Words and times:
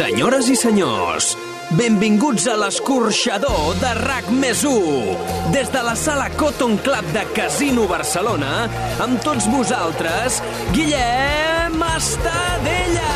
Senyores 0.00 0.46
i 0.48 0.54
senyors, 0.56 1.26
benvinguts 1.76 2.46
a 2.48 2.54
l'escorxador 2.56 3.74
de 3.82 3.90
RAC 3.98 4.30
més 4.32 4.62
1. 4.64 5.50
Des 5.52 5.68
de 5.74 5.82
la 5.84 5.92
sala 5.92 6.30
Cotton 6.40 6.78
Club 6.80 7.10
de 7.12 7.26
Casino 7.36 7.84
Barcelona, 7.90 8.64
amb 9.04 9.20
tots 9.20 9.44
vosaltres, 9.52 10.38
Guillem 10.72 11.84
Estadella. 11.90 13.12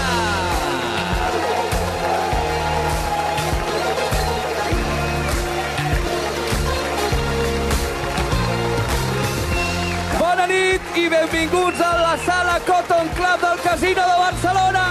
Bona 10.20 10.52
nit 10.52 11.00
i 11.00 11.08
benvinguts 11.16 11.80
a 11.80 11.92
la 12.04 12.16
sala 12.28 12.60
Cotton 12.68 13.14
Club 13.16 13.48
del 13.48 13.68
Casino 13.70 14.10
de 14.12 14.24
Barcelona. 14.26 14.84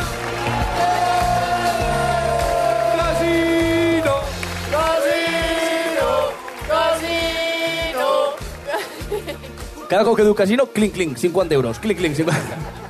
Cada 9.90 10.04
cop 10.06 10.16
que 10.18 10.26
diu 10.26 10.36
casino, 10.36 10.66
clinc, 10.68 10.94
clinc, 10.94 11.18
50 11.18 11.56
euros. 11.56 11.80
Clinc, 11.80 12.00
clinc, 12.00 12.16
50... 12.16 12.82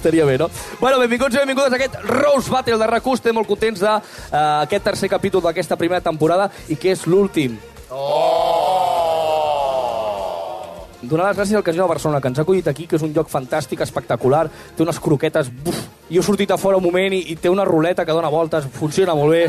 Estaria 0.00 0.24
bé, 0.24 0.38
no? 0.40 0.48
Bueno, 0.80 0.98
benvinguts 0.98 1.36
i 1.36 1.42
benvingudes 1.42 1.74
a 1.74 1.76
aquest 1.76 1.98
Rose 2.08 2.48
Battle 2.50 2.78
de 2.80 2.86
RAC1. 2.88 3.18
Estem 3.18 3.36
molt 3.36 3.48
contents 3.50 3.82
d'aquest 3.84 4.32
uh, 4.32 4.62
aquest 4.64 4.86
tercer 4.88 5.10
capítol 5.12 5.44
d'aquesta 5.44 5.76
primera 5.76 6.00
temporada 6.00 6.48
i 6.72 6.78
que 6.80 6.94
és 6.94 7.04
l'últim. 7.04 7.58
Donar 11.02 11.26
les 11.30 11.36
gràcies 11.36 11.56
al 11.56 11.64
Casino 11.66 11.84
de 11.84 11.92
Barcelona, 11.92 12.20
que 12.20 12.28
ens 12.32 12.40
ha 12.40 12.46
acollit 12.46 12.68
aquí, 12.68 12.86
que 12.86 12.96
és 12.96 13.04
un 13.04 13.12
lloc 13.12 13.28
fantàstic, 13.28 13.80
espectacular, 13.84 14.46
té 14.76 14.84
unes 14.84 15.00
croquetes... 15.00 15.52
Buf, 15.64 15.82
jo 16.08 16.20
he 16.20 16.24
sortit 16.24 16.50
a 16.52 16.58
fora 16.60 16.80
un 16.80 16.84
moment 16.84 17.16
i, 17.16 17.22
i 17.32 17.36
té 17.36 17.52
una 17.52 17.64
ruleta 17.68 18.04
que 18.04 18.16
dona 18.16 18.32
voltes, 18.32 18.68
funciona 18.72 19.16
molt 19.16 19.36
bé. 19.36 19.44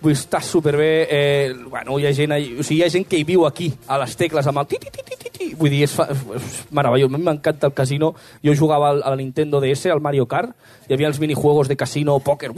Vull 0.00 0.14
està 0.16 0.40
superbé. 0.40 0.90
Eh, 1.10 1.54
bueno, 1.68 1.98
hi 2.00 2.06
ha 2.08 2.12
gent, 2.16 2.32
o 2.32 2.64
sigui, 2.64 2.80
hi 2.80 2.84
ha 2.86 2.90
gent 2.92 3.04
que 3.08 3.18
hi 3.20 3.24
viu 3.28 3.44
aquí, 3.46 3.68
a 3.86 3.98
les 4.00 4.16
tecles, 4.16 4.46
amb 4.48 4.62
el 4.62 4.68
ti, 4.70 4.78
ti, 4.80 4.92
ti, 4.94 5.04
ti, 5.04 5.18
ti, 5.20 5.32
ti. 5.34 5.48
Vull 5.60 5.72
dir, 5.72 5.82
és, 5.84 5.96
fa, 5.96 6.06
és 6.08 6.62
meravellós. 6.72 7.12
A 7.12 7.18
mi 7.18 7.24
m'encanta 7.26 7.68
el 7.68 7.76
casino. 7.76 8.14
Jo 8.44 8.56
jugava 8.56 8.94
al, 8.94 9.02
a 9.04 9.12
la 9.12 9.20
Nintendo 9.20 9.60
DS, 9.60 9.92
al 9.92 10.00
Mario 10.00 10.26
Kart, 10.30 10.56
hi 10.88 10.96
havia 10.96 11.10
els 11.12 11.20
minijuegos 11.20 11.68
de 11.68 11.76
casino, 11.76 12.16
pòquer, 12.24 12.54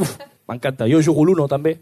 m'encanta. 0.48 0.86
Jo 0.90 1.02
jugo 1.02 1.26
l'Uno, 1.26 1.48
també. 1.50 1.78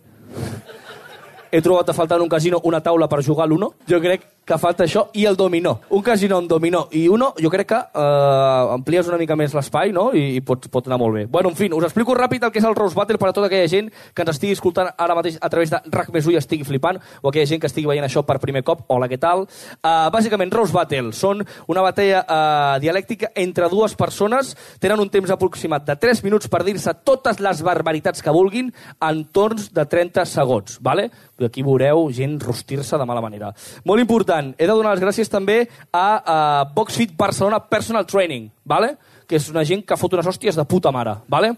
He 1.51 1.61
trobat 1.61 1.89
a 1.91 1.95
faltar 1.95 2.17
en 2.17 2.23
un 2.23 2.31
casino 2.31 2.61
una 2.65 2.81
taula 2.81 3.09
per 3.11 3.25
jugar 3.27 3.49
l'Uno. 3.51 3.75
Jo 3.91 3.99
crec 4.01 4.25
que 4.51 4.59
falta 4.59 4.85
això 4.85 5.07
i 5.15 5.25
el 5.29 5.37
dominó. 5.39 5.77
Un 5.95 6.03
casino 6.03 6.39
amb 6.41 6.51
dominó 6.51 6.87
i 6.97 7.05
uno, 7.09 7.31
jo 7.39 7.51
crec 7.53 7.69
que 7.71 7.79
eh, 7.79 8.75
amplies 8.75 9.07
una 9.07 9.19
mica 9.21 9.37
més 9.39 9.55
l'espai, 9.55 9.93
no?, 9.95 10.09
i, 10.17 10.25
i 10.39 10.41
pot, 10.47 10.67
pot 10.73 10.89
anar 10.89 10.99
molt 10.99 11.15
bé. 11.15 11.25
Bueno, 11.31 11.53
en 11.53 11.59
fi, 11.59 11.69
us 11.71 11.87
explico 11.87 12.17
ràpid 12.19 12.47
el 12.47 12.51
que 12.51 12.59
és 12.59 12.67
el 12.67 12.75
Rose 12.75 12.99
Battle 12.99 13.19
per 13.21 13.31
a 13.31 13.35
tota 13.37 13.47
aquella 13.47 13.69
gent 13.71 13.91
que 13.91 14.25
ens 14.25 14.33
estigui 14.35 14.57
escoltant 14.57 14.91
ara 14.97 15.15
mateix 15.15 15.39
a 15.39 15.51
través 15.53 15.71
de 15.71 15.79
RAC 15.93 16.11
més 16.15 16.27
i 16.31 16.39
estigui 16.41 16.67
flipant, 16.67 16.99
o 17.23 17.31
aquella 17.31 17.47
gent 17.47 17.63
que 17.63 17.71
estigui 17.71 17.87
veient 17.91 18.07
això 18.07 18.25
per 18.27 18.41
primer 18.43 18.65
cop. 18.67 18.83
Hola, 18.91 19.07
què 19.11 19.21
tal? 19.23 19.47
Uh, 19.47 20.09
bàsicament, 20.15 20.51
Rose 20.55 20.75
Battle 20.75 21.15
són 21.17 21.45
una 21.71 21.87
batalla 21.87 22.25
uh, 22.25 22.75
dialèctica 22.83 23.31
entre 23.39 23.71
dues 23.71 23.95
persones, 23.99 24.55
tenen 24.83 25.03
un 25.03 25.11
temps 25.13 25.31
aproximat 25.31 25.87
de 25.87 25.99
3 26.01 26.25
minuts 26.27 26.51
per 26.51 26.65
dir-se 26.67 26.95
totes 27.07 27.39
les 27.39 27.63
barbaritats 27.67 28.23
que 28.23 28.35
vulguin 28.35 28.73
en 28.99 29.25
torns 29.31 29.71
de 29.75 29.87
30 29.87 30.27
segons, 30.27 30.81
vale? 30.83 31.11
Aquí 31.41 31.63
veureu 31.65 32.09
gent 32.13 32.37
rostir-se 32.43 32.99
de 33.01 33.07
mala 33.09 33.23
manera. 33.25 33.55
Molt 33.89 34.03
important, 34.03 34.40
he 34.57 34.67
de 34.67 34.73
donar 34.73 34.95
les 34.95 35.03
gràcies 35.03 35.31
també 35.31 35.63
a, 35.93 36.07
a 36.21 36.37
BoxFit 36.75 37.15
Barcelona 37.19 37.61
Personal 37.71 38.07
Training, 38.09 38.51
vale? 38.65 38.97
que 39.31 39.39
és 39.39 39.47
una 39.53 39.63
gent 39.63 39.85
que 39.87 39.99
fot 39.99 40.17
unes 40.17 40.27
hòsties 40.27 40.57
de 40.59 40.65
puta 40.67 40.91
mare. 40.91 41.15
Vale? 41.31 41.53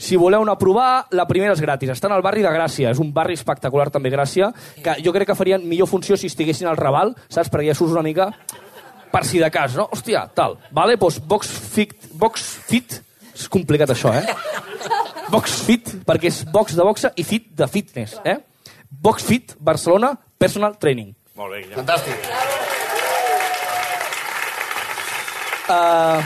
Si 0.00 0.16
voleu 0.16 0.40
anar 0.40 0.54
a 0.56 0.60
provar, 0.60 1.06
la 1.12 1.26
primera 1.28 1.52
és 1.52 1.60
gratis. 1.60 1.90
Estan 1.92 2.14
al 2.16 2.22
barri 2.24 2.40
de 2.40 2.48
Gràcia, 2.48 2.94
és 2.94 3.00
un 3.02 3.10
barri 3.12 3.36
espectacular 3.36 3.90
també, 3.92 4.08
Gràcia, 4.08 4.48
que 4.80 4.94
jo 5.04 5.12
crec 5.12 5.28
que 5.28 5.36
farien 5.36 5.66
millor 5.68 5.90
funció 5.90 6.16
si 6.16 6.30
estiguessin 6.32 6.70
al 6.70 6.80
Raval, 6.80 7.12
saps? 7.28 7.52
Perquè 7.52 7.68
ja 7.68 7.76
surts 7.76 7.92
una 7.92 8.06
mica 8.06 8.30
per 9.12 9.26
si 9.28 9.42
de 9.42 9.50
cas, 9.52 9.76
no? 9.76 9.90
Hòstia, 9.92 10.24
tal. 10.32 10.56
Vale? 10.72 10.96
Doncs 10.96 11.20
BoxFit, 11.28 12.08
BoxFit, 12.16 12.96
és 13.34 13.48
complicat 13.52 13.92
això, 13.92 14.14
eh? 14.16 14.24
BoxFit, 15.30 15.98
perquè 16.08 16.32
és 16.32 16.42
box 16.50 16.74
de 16.78 16.86
boxa 16.86 17.12
i 17.20 17.24
fit 17.26 17.52
de 17.60 17.68
fitness, 17.70 18.16
eh? 18.24 18.38
BoxFit 18.90 19.58
Barcelona 19.60 20.14
Personal 20.40 20.78
Training. 20.80 21.12
Molt 21.40 21.54
bé, 21.54 21.62
Guillem. 21.64 21.78
Fantàstic. 21.80 22.16
Uh... 25.70 26.20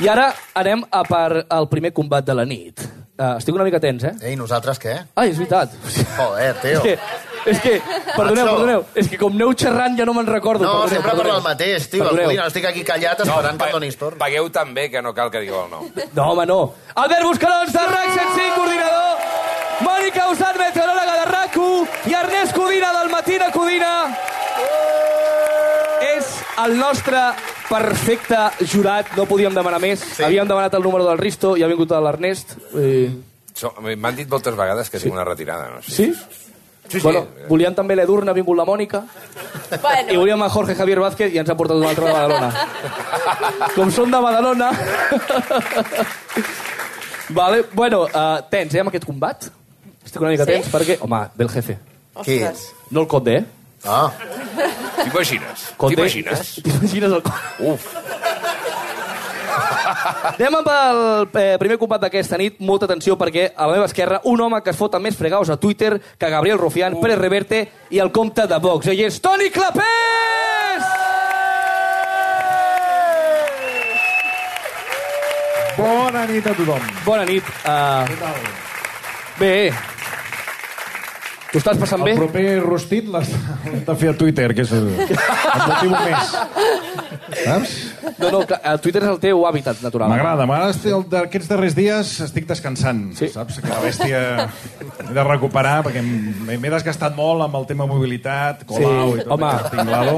I 0.00 0.08
ara 0.08 0.30
anem 0.56 0.80
a 0.96 1.02
per 1.04 1.42
el 1.44 1.66
primer 1.68 1.90
combat 1.92 2.24
de 2.24 2.32
la 2.38 2.46
nit. 2.48 2.80
Uh, 3.20 3.34
estic 3.36 3.52
una 3.52 3.66
mica 3.66 3.76
tens, 3.82 4.06
eh? 4.08 4.14
Ei, 4.30 4.36
nosaltres 4.40 4.78
què? 4.80 4.94
Ai, 5.20 5.28
és 5.34 5.36
veritat. 5.36 5.74
Joder, 6.16 6.54
tio. 6.62 6.78
És 6.80 6.80
que, 6.86 6.94
és 7.52 7.58
que, 7.60 7.74
perdoneu, 8.14 8.46
Macho. 8.46 8.54
perdoneu, 8.54 8.84
és 9.02 9.10
que 9.12 9.18
com 9.20 9.36
aneu 9.36 9.52
xerrant 9.60 9.98
ja 9.98 10.06
no 10.08 10.14
me'n 10.16 10.30
recordo. 10.30 10.64
No, 10.64 10.70
perdoneu, 10.78 10.94
sempre 10.94 11.10
perdoneu. 11.10 11.34
parla 11.34 11.42
el 11.42 11.44
mateix, 11.50 11.90
tio. 11.92 12.00
Perdoneu. 12.06 12.30
Codina, 12.30 12.46
estic 12.48 12.70
aquí 12.70 12.86
callat 12.88 13.20
esperant 13.26 13.60
que 13.60 13.68
em 13.68 13.76
donis 13.76 14.00
torn. 14.00 14.16
Pagueu 14.22 14.48
tan 14.54 14.72
bé 14.78 14.86
que 14.94 15.04
no 15.04 15.12
cal 15.12 15.28
que 15.34 15.44
digueu 15.44 15.66
el 15.66 15.70
nom. 15.74 15.84
No, 16.16 16.30
home, 16.32 16.48
no. 16.48 16.58
Albert 16.94 17.28
Buscarons, 17.28 17.76
de 17.76 17.84
RAC 17.92 18.08
105, 18.16 18.56
coordinador. 18.56 19.28
Mònica 19.84 20.26
Usat, 20.32 20.56
meteoròloga 20.60 21.20
de 21.20 21.28
RAC1. 21.34 22.00
I 22.08 22.16
Ernest 22.24 22.56
Codina, 22.56 22.88
del 22.96 23.12
Matina 23.12 23.52
Codina. 23.52 23.92
És 26.08 26.32
el 26.70 26.78
nostre 26.78 27.18
perfecte 27.68 28.38
jurat. 28.72 29.10
No 29.18 29.26
podíem 29.30 29.54
demanar 29.54 29.80
més. 29.82 30.00
Sí. 30.16 30.22
Havíem 30.26 30.48
demanat 30.48 30.74
el 30.78 30.82
número 30.86 31.04
del 31.08 31.18
Risto 31.18 31.56
i 31.58 31.62
ha 31.66 31.68
vingut 31.70 31.90
l'Ernest. 31.98 32.56
Eh... 32.78 33.10
So- 33.54 33.74
M'han 33.82 34.16
dit 34.16 34.30
moltes 34.30 34.54
vegades 34.56 34.88
que 34.88 34.98
tinc 35.02 35.12
una 35.12 35.24
retirada. 35.26 35.68
No? 35.74 35.82
sé. 35.82 35.90
Sí? 35.92 36.12
Sí, 36.90 36.98
sí. 36.98 37.04
Bueno, 37.04 37.20
volien 37.46 37.74
també 37.76 37.94
l'Edurne, 37.94 38.32
ha 38.32 38.34
vingut 38.34 38.56
la 38.58 38.64
Mònica. 38.66 39.04
I 39.70 39.76
Bueno, 39.78 40.14
volíem 40.18 40.40
a 40.42 40.48
Jorge 40.50 40.74
Javier 40.74 40.98
Vázquez 40.98 41.34
i 41.36 41.38
ens 41.38 41.50
ha 41.52 41.54
portat 41.54 41.76
un 41.78 41.84
altre 41.86 42.08
de 42.08 42.14
Badalona. 42.16 43.68
Com 43.76 43.92
són 43.94 44.10
de 44.10 44.18
Badalona... 44.24 44.70
vale, 47.30 47.64
bueno, 47.78 48.02
uh, 48.10 48.40
tens, 48.50 48.74
eh, 48.74 48.80
amb 48.82 48.90
aquest 48.90 49.06
combat? 49.06 49.46
Estic 50.04 50.20
una 50.24 50.32
mica 50.32 50.44
Sí? 50.48 50.56
tens 50.56 50.72
perquè... 50.72 50.98
Home, 51.06 51.20
ve 51.36 51.44
el 51.46 51.50
jefe. 51.54 51.78
Qui? 52.24 52.40
ostres. 52.42 52.66
No 52.90 53.04
el 53.04 53.06
Conde, 53.06 53.36
eh? 53.36 53.44
Ah, 53.84 54.12
T'imagines? 55.04 55.72
T'imagines? 55.78 56.54
T'imagines 56.64 57.12
el? 57.12 57.22
Uf. 57.72 57.86
Anem 60.36 60.54
amb 60.60 60.68
el 60.72 61.00
eh, 61.40 61.56
primer 61.60 61.78
combat 61.80 62.02
d'aquesta 62.02 62.38
nit. 62.40 62.58
Molta 62.60 62.88
atenció 62.88 63.16
perquè 63.20 63.50
a 63.54 63.68
la 63.68 63.78
meva 63.78 63.88
esquerra 63.88 64.20
un 64.30 64.40
home 64.44 64.60
que 64.62 64.74
es 64.74 64.78
fota 64.78 65.00
més 65.02 65.16
fregaus 65.18 65.50
a 65.50 65.58
Twitter 65.60 65.96
que 66.18 66.30
Gabriel 66.30 66.60
Rufián, 66.60 66.98
Pérez 67.00 67.18
Reverte 67.18 67.62
i 67.90 67.98
el 68.02 68.12
compte 68.12 68.46
de 68.46 68.58
Vox. 68.60 68.90
Ell 68.92 69.06
és 69.06 69.20
Toni 69.20 69.50
Clapés! 69.54 70.88
Bona 75.80 76.26
nit 76.28 76.44
a 76.44 76.52
tothom. 76.52 76.90
Bona 77.06 77.24
nit. 77.24 77.46
Uh... 77.64 78.04
Bé. 79.40 79.72
T'ho 81.50 81.58
estàs 81.58 81.78
passant 81.80 82.04
bé? 82.06 82.12
El 82.14 82.20
proper 82.20 82.44
rostit 82.62 83.08
l'has 83.10 83.30
de 83.86 83.94
fer 83.98 84.12
a 84.12 84.14
Twitter, 84.18 84.46
que 84.54 84.62
és 84.62 84.70
el, 84.76 84.84
el 85.02 85.64
motiu 85.66 85.94
més. 85.96 86.34
Saps? 87.40 87.72
No, 88.20 88.30
no, 88.36 88.42
clar, 88.46 88.60
el 88.70 88.78
Twitter 88.84 89.02
és 89.02 89.10
el 89.10 89.18
teu 89.22 89.42
hàbitat 89.48 89.82
natural. 89.82 90.12
M'agrada. 90.12 90.46
M'agrada 90.46 91.00
d'aquests 91.10 91.50
darrers 91.50 91.74
dies 91.78 92.12
estic 92.28 92.46
descansant. 92.50 93.02
Sí. 93.18 93.32
Saps? 93.34 93.58
Que 93.64 93.72
la 93.72 93.82
bèstia 93.82 94.22
he 95.08 95.10
de 95.16 95.26
recuperar 95.26 95.80
perquè 95.88 96.04
m'he 96.06 96.72
desgastat 96.76 97.18
molt 97.18 97.42
amb 97.48 97.58
el 97.58 97.66
tema 97.70 97.88
mobilitat, 97.90 98.62
Colau 98.70 99.16
Sí, 99.16 99.18
i 99.18 99.26
tot 99.26 99.34
home. 99.34 99.50
aquest 99.50 99.74
tinglado. 99.74 100.16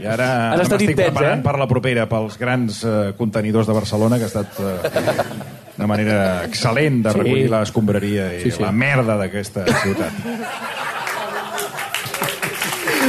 I 0.00 0.06
ara, 0.08 0.26
m'estic 0.56 0.94
preparant 0.96 1.42
eh? 1.42 1.44
per 1.44 1.56
la 1.60 1.66
propera, 1.68 2.06
pels 2.08 2.38
grans 2.40 2.82
eh, 2.88 3.12
contenidors 3.18 3.68
de 3.68 3.74
Barcelona, 3.76 4.16
que 4.16 4.26
ha 4.26 4.32
estat 4.32 4.60
eh, 4.64 5.49
una 5.80 5.88
manera 5.88 6.44
excel·lent 6.46 7.02
de 7.02 7.10
Sí. 7.12 7.18
recollir 7.18 7.50
l'escombraria 7.50 8.28
i 8.36 8.42
Sí, 8.44 8.50
sí. 8.52 8.62
la 8.62 8.70
merda 8.72 9.16
d'aquesta 9.16 9.64
ciutat. 9.82 10.12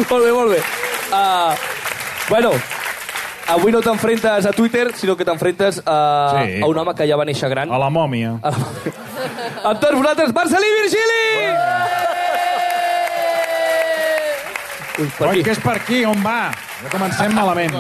Molt 0.10 0.24
bé, 0.26 0.32
molt 0.32 0.52
bé. 0.56 0.60
Uh, 1.12 1.54
bueno, 2.30 2.52
avui 3.52 3.72
no 3.74 3.82
t'enfrentes 3.84 4.46
a 4.48 4.54
Twitter, 4.56 4.92
sinó 4.96 5.16
que 5.18 5.26
t'enfrentes 5.28 5.82
a, 5.86 5.98
Sí. 6.46 6.62
a 6.62 6.66
un 6.68 6.78
home 6.78 6.96
que 6.96 7.08
ja 7.08 7.18
va 7.20 7.26
néixer 7.28 7.50
gran. 7.52 7.72
A 7.72 7.78
la 7.78 7.90
mòmia. 7.90 8.38
A 8.42 8.52
la- 8.52 9.70
Amb 9.72 9.80
tots 9.80 9.94
vosaltres, 9.94 10.34
Marcelí 10.34 10.66
Virgili! 10.82 11.52
Ui, 15.02 15.08
per 15.18 15.28
Oi, 15.28 15.34
aquí. 15.40 15.44
que 15.48 15.52
és 15.56 15.60
per 15.64 15.76
aquí, 15.80 16.02
on 16.06 16.20
va? 16.24 16.52
Ja 16.84 16.90
comencem 16.94 17.34
malament. 17.34 17.74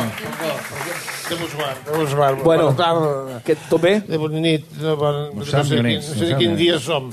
Déu-vos 1.30 1.54
guard, 1.56 1.84
Déu-vos 1.88 2.16
guard. 2.18 2.42
Bueno. 2.44 2.72
Bona 2.72 2.78
tarda. 2.80 3.42
Que, 3.46 3.56
tot 3.70 3.82
bé? 3.84 3.94
De 4.08 4.18
bona 4.20 4.42
nit. 4.44 4.66
De 4.82 4.96
bon... 5.00 5.20
No 5.36 5.44
No, 5.44 5.46
sé, 5.46 5.62
quin, 5.70 5.84
no 5.86 5.94
no 6.00 6.18
sé 6.26 6.36
quin 6.40 6.56
dia 6.60 6.80
som. 6.80 7.12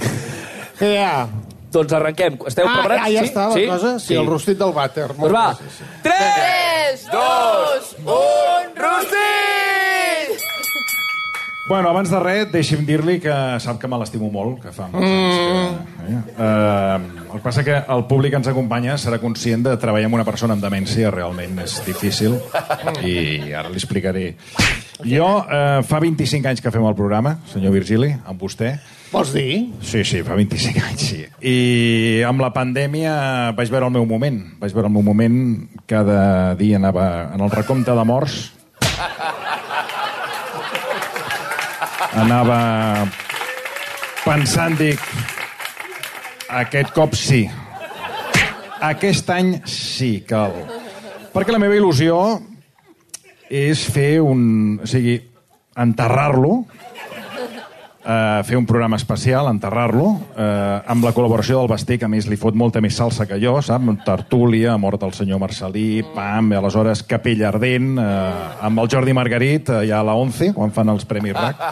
Què 0.78 0.92
hi 0.94 0.98
ha? 1.02 1.26
Doncs 1.70 1.92
arrenquem. 1.92 2.38
Esteu 2.48 2.64
Ah, 2.66 2.78
preparats? 2.78 3.02
ah, 3.04 3.10
ja 3.12 3.20
sí? 3.22 3.28
està 3.28 3.48
la 3.50 3.54
sí? 3.58 3.66
cosa? 3.68 3.90
Sí, 4.00 4.14
el 4.16 4.26
rostit 4.30 4.58
del 4.58 4.72
vàter. 4.72 5.08
Doncs 5.18 5.34
va. 5.34 5.46
Sí, 5.58 5.74
sí. 5.76 5.90
3, 6.08 7.04
3, 7.10 7.10
2, 7.12 7.92
1, 8.06 8.72
rostit! 8.80 9.37
Bueno, 11.68 11.90
abans 11.90 12.08
de 12.08 12.16
res, 12.22 12.46
deixi'm 12.48 12.86
dir-li 12.88 13.18
que 13.20 13.32
sap 13.60 13.76
que 13.76 13.88
me 13.92 13.98
l'estimo 14.00 14.30
molt, 14.32 14.62
que 14.62 14.70
fa 14.72 14.86
molts 14.88 15.04
anys 15.04 15.34
que... 15.36 16.06
Eh? 16.08 16.20
Uh, 16.40 17.26
el 17.26 17.34
que 17.34 17.40
passa 17.44 17.64
que 17.66 17.74
el 17.76 18.04
públic 18.08 18.32
que 18.32 18.40
ens 18.40 18.48
acompanya 18.48 18.94
serà 18.96 19.18
conscient 19.20 19.66
de 19.66 19.74
treballar 19.76 20.08
amb 20.08 20.16
una 20.16 20.24
persona 20.24 20.56
amb 20.56 20.64
demència 20.64 21.12
realment 21.12 21.60
és 21.60 21.76
difícil 21.84 22.38
i 23.04 23.52
ara 23.52 23.68
li 23.68 23.76
explicaré. 23.76 24.30
Jo, 25.04 25.28
uh, 25.44 25.82
fa 25.84 26.00
25 26.00 26.48
anys 26.48 26.64
que 26.64 26.72
fem 26.72 26.88
el 26.88 26.96
programa, 26.96 27.36
senyor 27.52 27.76
Virgili, 27.76 28.14
amb 28.24 28.40
vostè. 28.40 28.78
Vols 29.12 29.36
dir? 29.36 29.68
Sí, 29.84 30.06
sí, 30.08 30.24
fa 30.24 30.40
25 30.40 30.88
anys, 30.88 31.04
sí. 31.04 31.20
I 31.44 32.24
amb 32.28 32.40
la 32.44 32.54
pandèmia 32.56 33.52
vaig 33.56 33.68
veure 33.68 33.92
el 33.92 33.98
meu 34.00 34.08
moment. 34.08 34.40
Vaig 34.56 34.72
veure 34.72 34.88
el 34.88 34.96
meu 34.96 35.04
moment, 35.04 35.68
cada 35.84 36.54
dia 36.56 36.80
anava 36.80 37.28
en 37.34 37.44
el 37.44 37.52
recompte 37.52 37.92
de 37.92 38.08
morts. 38.08 38.46
Anava 42.16 43.06
pensant, 44.24 44.76
dic, 44.78 45.02
aquest 46.48 46.94
cop 46.96 47.16
sí. 47.18 47.42
Aquest 48.88 49.28
any 49.34 49.58
sí, 49.68 50.22
cal. 50.28 50.54
Perquè 51.34 51.52
la 51.52 51.60
meva 51.60 51.76
il·lusió 51.76 52.16
és 53.50 53.82
fer 53.92 54.20
un... 54.24 54.78
O 54.80 54.88
sigui, 54.88 55.18
enterrar-lo, 55.78 56.64
eh, 58.08 58.42
fer 58.44 58.56
un 58.56 58.66
programa 58.66 58.96
especial, 58.96 59.50
enterrar-lo, 59.52 60.08
eh, 60.36 60.80
amb 60.86 61.04
la 61.04 61.12
col·laboració 61.12 61.60
del 61.60 61.70
Basté, 61.70 61.98
que 61.98 62.08
a 62.08 62.12
més 62.12 62.28
li 62.28 62.40
fot 62.40 62.56
molta 62.56 62.80
més 62.80 62.96
salsa 62.96 63.28
que 63.28 63.38
jo, 63.42 63.58
sap? 63.62 63.84
Tertúlia, 64.04 64.76
mort 64.80 65.00
del 65.00 65.14
senyor 65.14 65.40
Marcelí, 65.42 66.02
pam, 66.14 66.52
i 66.52 66.58
aleshores 66.58 67.04
Capella 67.08 67.52
Ardent, 67.52 67.98
eh, 67.98 68.64
amb 68.68 68.80
el 68.80 68.90
Jordi 68.90 69.14
Margarit, 69.14 69.68
eh, 69.68 69.86
ja 69.92 70.00
a 70.00 70.06
la 70.06 70.16
11, 70.16 70.54
quan 70.56 70.72
fan 70.72 70.88
els 70.88 71.04
Premis 71.08 71.36
RAC 71.36 71.62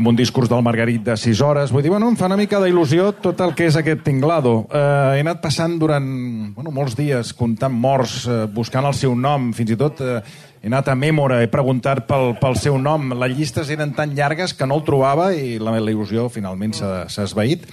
amb 0.00 0.06
un 0.06 0.16
discurs 0.16 0.48
del 0.48 0.62
Margarit 0.62 1.02
de 1.04 1.16
6 1.16 1.40
hores. 1.44 1.72
Vull 1.72 1.82
dir, 1.82 1.90
bueno, 1.90 2.08
em 2.08 2.16
fa 2.16 2.28
una 2.30 2.38
mica 2.38 2.60
d'il·lusió 2.62 3.10
tot 3.20 3.40
el 3.44 3.54
que 3.58 3.66
és 3.68 3.76
aquest 3.76 4.04
tinglado. 4.06 4.66
Eh, 4.70 5.18
he 5.18 5.24
anat 5.24 5.42
passant 5.42 5.76
durant 5.80 6.06
bueno, 6.54 6.72
molts 6.72 6.96
dies 6.96 7.34
comptant 7.36 7.74
morts, 7.74 8.22
eh, 8.26 8.46
buscant 8.54 8.86
el 8.86 8.96
seu 8.96 9.16
nom, 9.18 9.50
fins 9.56 9.74
i 9.74 9.76
tot 9.80 10.00
eh, 10.00 10.20
he 10.62 10.68
anat 10.68 10.88
a 10.92 10.94
Mèmora, 10.98 11.38
he 11.42 11.48
preguntat 11.48 12.04
pel, 12.08 12.34
pel 12.40 12.56
seu 12.60 12.76
nom. 12.78 13.12
Les 13.22 13.32
llistes 13.36 13.70
eren 13.72 13.94
tan 13.96 14.12
llargues 14.16 14.52
que 14.54 14.66
no 14.68 14.76
el 14.80 14.84
trobava 14.84 15.30
i 15.34 15.58
la, 15.58 15.72
la 15.80 15.90
il·lusió 15.92 16.28
finalment 16.32 16.74
s'ha 16.76 17.06
esvaït. 17.24 17.64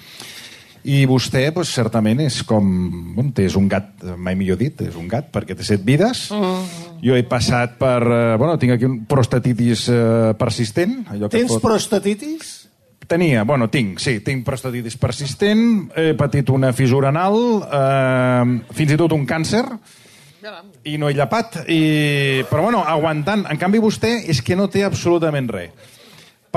I 0.87 1.01
vostè, 1.09 1.41
doncs, 1.51 1.73
certament, 1.75 2.21
és 2.23 2.37
com... 2.47 2.63
Bueno, 3.17 3.33
és 3.43 3.57
un 3.59 3.65
gat, 3.67 3.89
mai 4.15 4.37
millor 4.39 4.55
dit, 4.61 4.79
és 4.87 4.95
un 4.95 5.09
gat, 5.11 5.27
perquè 5.33 5.57
té 5.57 5.65
set 5.67 5.81
vides. 5.83 6.29
Mm. 6.31 6.85
Jo 7.03 7.17
he 7.17 7.25
passat 7.27 7.73
per... 7.81 7.97
eh, 8.07 8.37
Bueno, 8.39 8.55
tinc 8.61 8.77
aquí 8.77 8.87
un 8.87 9.01
prostatitis 9.09 9.87
eh, 9.91 10.31
persistent. 10.39 11.01
Allò 11.11 11.27
que 11.27 11.41
Tens 11.41 11.51
fot- 11.57 11.65
prostatitis? 11.65 12.53
Tenia, 13.07 13.43
bueno, 13.47 13.67
tinc, 13.71 13.99
sí, 14.03 14.17
tinc 14.23 14.45
prostatitis 14.47 14.95
persistent, 14.99 15.89
he 15.95 16.13
patit 16.19 16.49
una 16.51 16.73
fissura 16.75 17.07
anal, 17.11 17.37
eh, 17.63 18.57
fins 18.75 18.91
i 18.95 18.97
tot 18.99 19.13
un 19.15 19.23
càncer, 19.27 19.63
i 20.85 20.97
no 20.97 21.09
he 21.09 21.15
llapat, 21.17 21.61
i... 21.67 22.43
però 22.49 22.67
bueno, 22.67 22.83
aguantant. 22.85 23.45
En 23.49 23.59
canvi, 23.59 23.81
vostè 23.83 24.13
és 24.29 24.41
que 24.45 24.57
no 24.57 24.67
té 24.71 24.83
absolutament 24.85 25.49
res. 25.53 25.93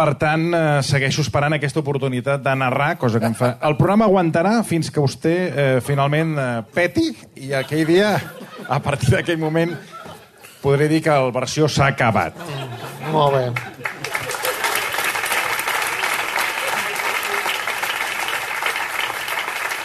Per 0.00 0.14
tant, 0.20 0.44
eh, 0.54 0.80
segueixo 0.86 1.24
esperant 1.24 1.56
aquesta 1.56 1.80
oportunitat 1.82 2.44
de 2.44 2.52
narrar, 2.56 2.94
cosa 3.00 3.20
que 3.20 3.26
em 3.26 3.34
fa... 3.36 3.56
El 3.66 3.74
programa 3.76 4.06
aguantarà 4.06 4.60
fins 4.64 4.88
que 4.92 5.02
vostè 5.02 5.34
eh, 5.50 5.78
finalment 5.84 6.36
eh, 6.38 6.50
peti, 6.76 7.08
i 7.42 7.50
aquell 7.58 7.82
dia, 7.88 8.14
a 8.68 8.78
partir 8.84 9.10
d'aquell 9.16 9.40
moment, 9.42 9.74
podré 10.62 10.88
dir 10.88 11.02
que 11.04 11.10
la 11.10 11.34
versió 11.34 11.68
s'ha 11.68 11.90
acabat. 11.90 12.38
Molt 13.10 13.34
bé. 13.34 13.89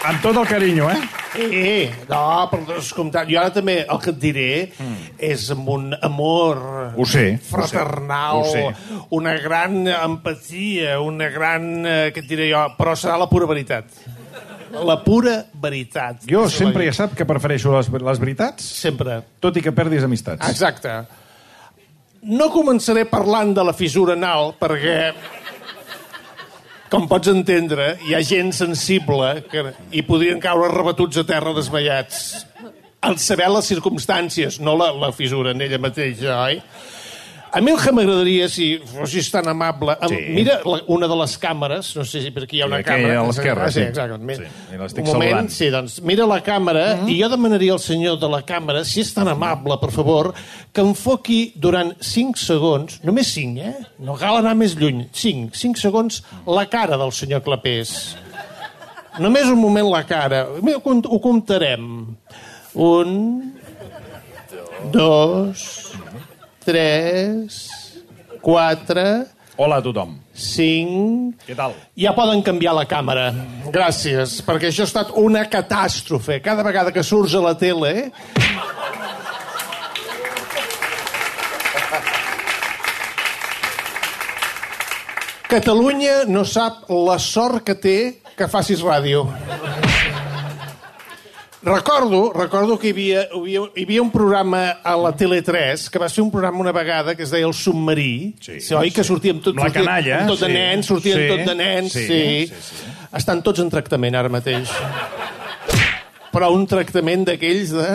Amb 0.06 0.22
tot 0.22 0.38
el 0.38 0.46
carinyo, 0.46 0.90
eh? 0.92 1.00
Eh, 1.36 1.92
no, 2.10 2.20
per 2.52 2.60
descomptat. 2.68 3.28
Jo 3.28 3.40
ara 3.42 3.52
també 3.52 3.80
el 3.84 4.00
que 4.04 4.12
et 4.14 4.20
diré 4.22 4.50
és 5.18 5.48
amb 5.52 5.68
un 5.74 5.88
amor 6.06 6.62
Ho 6.96 7.06
sé, 7.10 7.24
ho 7.34 7.40
sé, 7.40 7.50
fraternal, 7.50 8.44
ho 8.44 8.46
sé. 8.52 8.66
una 9.18 9.34
gran 9.42 9.82
empatia, 9.88 11.00
una 11.02 11.28
gran... 11.34 11.66
Eh, 11.86 12.12
què 12.16 12.22
et 12.24 12.30
diré 12.30 12.52
jo? 12.52 12.62
Però 12.78 12.94
serà 12.96 13.18
la 13.20 13.28
pura 13.32 13.50
veritat. 13.50 13.90
La 14.86 14.98
pura 15.04 15.38
veritat. 15.64 16.24
Jo 16.30 16.46
sempre 16.52 16.84
la- 16.86 16.92
ja 16.92 16.98
sap 17.02 17.14
que 17.18 17.26
prefereixo 17.28 17.74
les, 17.76 17.90
les 17.90 18.20
veritats, 18.20 18.64
Sempre. 18.86 19.22
tot 19.40 19.58
i 19.58 19.64
que 19.64 19.72
perdis 19.76 20.04
amistats. 20.04 20.48
Exacte. 20.50 20.92
No 22.26 22.48
començaré 22.54 23.06
parlant 23.10 23.54
de 23.56 23.64
la 23.64 23.74
fissura 23.78 24.16
anal, 24.18 24.56
perquè, 24.60 25.14
com 26.92 27.08
pots 27.10 27.32
entendre, 27.32 27.96
hi 28.06 28.16
ha 28.16 28.22
gent 28.26 28.52
sensible 28.56 29.30
que 29.52 29.64
hi 29.92 30.04
podrien 30.06 30.42
caure 30.44 30.72
rebatuts 30.74 31.22
a 31.22 31.26
terra 31.28 31.54
desmaiats. 31.58 32.46
Al 33.06 33.18
saber 33.22 33.50
les 33.54 33.68
circumstàncies, 33.70 34.60
no 34.66 34.76
la, 34.78 34.92
la 34.94 35.12
fissura 35.14 35.54
en 35.54 35.62
ella 35.66 35.82
mateixa, 35.82 36.38
oi? 36.46 36.62
A 37.56 37.62
mi 37.64 37.72
el 37.72 37.78
que 37.80 37.92
m'agradaria, 37.96 38.50
si 38.52 38.66
fossis 38.84 39.30
tan 39.32 39.48
amable... 39.48 39.94
Em, 40.04 40.10
Sí. 40.12 40.18
Mira 40.36 40.58
la, 40.68 40.82
una 40.92 41.08
de 41.08 41.16
les 41.22 41.38
càmeres, 41.40 41.94
no 41.96 42.04
sé 42.04 42.20
si 42.26 42.32
per 42.36 42.44
aquí 42.44 42.58
hi 42.58 42.62
ha 42.62 42.68
una 42.68 42.82
Aquí, 42.82 42.90
càmera. 42.90 43.22
a 43.22 43.24
l'esquerra, 43.30 43.68
Ah, 43.70 43.72
sí. 43.72 43.80
sí. 43.80 43.86
exacte. 43.88 44.36
Sí, 44.36 44.50
i 44.76 44.80
l'estic 44.82 45.06
moment, 45.08 45.30
saludant. 45.32 45.50
sí, 45.56 45.70
doncs 45.72 45.96
mira 46.04 46.28
la 46.28 46.42
càmera 46.44 46.84
Mhm. 46.98 47.08
i 47.14 47.16
jo 47.22 47.30
demanaria 47.32 47.72
al 47.72 47.80
senyor 47.80 48.20
de 48.20 48.28
la 48.28 48.42
càmera, 48.44 48.84
si 48.84 49.00
és 49.00 49.14
tan 49.14 49.30
amable, 49.32 49.78
per 49.80 49.90
favor, 49.96 50.34
que 50.74 50.82
enfoqui 50.84 51.54
durant 51.56 51.94
5 52.02 52.36
segons, 52.38 53.00
només 53.04 53.32
5, 53.32 53.58
eh? 53.64 53.74
No 54.00 54.18
cal 54.20 54.36
anar 54.42 54.54
més 54.60 54.76
lluny, 54.76 55.08
5, 55.14 55.56
5 55.56 55.80
segons, 55.80 56.24
la 56.46 56.66
cara 56.68 56.98
del 56.98 57.12
senyor 57.14 57.42
Clapés. 57.42 58.18
Només 59.18 59.46
un 59.48 59.62
moment 59.62 59.88
la 59.88 60.04
cara. 60.06 60.46
Mira, 60.62 60.78
ho 60.84 61.20
comptarem. 61.22 62.18
Un, 62.76 63.54
dos, 64.92 65.92
tres, 66.66 67.62
quatre, 68.42 69.26
Hola 69.58 69.78
a 69.80 69.84
tothom. 69.86 70.18
cinc... 70.36 71.38
Què 71.48 71.56
tal? 71.56 71.72
Ja 71.96 72.12
poden 72.12 72.42
canviar 72.44 72.74
la 72.76 72.84
càmera. 72.90 73.30
Gràcies, 73.72 74.42
perquè 74.44 74.68
això 74.68 74.84
ha 74.84 74.90
estat 74.90 75.14
una 75.16 75.46
catàstrofe. 75.48 76.42
Cada 76.44 76.66
vegada 76.66 76.92
que 76.92 77.04
surts 77.08 77.38
a 77.40 77.44
la 77.46 77.54
tele... 77.56 78.12
Catalunya 85.46 86.26
no 86.28 86.44
sap 86.44 86.90
la 86.90 87.16
sort 87.22 87.64
que 87.64 87.78
té 87.80 87.98
que 88.36 88.50
facis 88.52 88.82
ràdio. 88.84 89.24
Recordo, 91.66 92.32
recordo 92.32 92.78
que 92.78 92.90
hi 92.90 92.92
havia, 92.94 93.22
hi, 93.34 93.56
havia, 93.58 93.62
hi 93.74 93.84
havia 93.88 94.02
un 94.04 94.12
programa 94.14 94.60
a 94.86 94.92
la 95.02 95.10
Tele3 95.18 95.88
que 95.90 95.98
va 95.98 96.08
ser 96.14 96.22
un 96.22 96.30
programa 96.30 96.60
una 96.62 96.72
vegada 96.76 97.16
que 97.18 97.24
es 97.26 97.32
deia 97.34 97.48
El 97.48 97.56
Submarí, 97.58 98.36
Sí, 98.40 98.60
sí, 98.62 98.76
oi? 98.78 98.92
Que 98.94 99.02
sí. 99.02 99.08
sortíem 99.10 99.40
tot, 99.42 99.56
Amb 99.56 99.64
la 99.64 99.72
sortíem- 99.72 99.82
canalla, 99.88 100.20
amb 100.20 100.30
tot 100.30 100.44
de 100.44 100.46
sí. 100.46 100.54
nens, 100.54 100.86
sortien 100.92 101.18
Sí, 101.18 101.24
tot 101.32 101.42
de 101.50 101.56
nens, 101.58 101.92
sí, 101.96 102.04
sí. 102.06 102.20
sí, 102.52 102.62
sí. 102.70 102.92
Estan 103.18 103.42
tots 103.42 103.64
en 103.64 103.72
tractament 103.74 104.14
ara 104.20 104.30
mateix. 104.30 104.70
Però 106.36 106.52
un 106.54 106.68
tractament 106.70 107.26
d'aquells 107.32 107.74
de... 107.74 107.90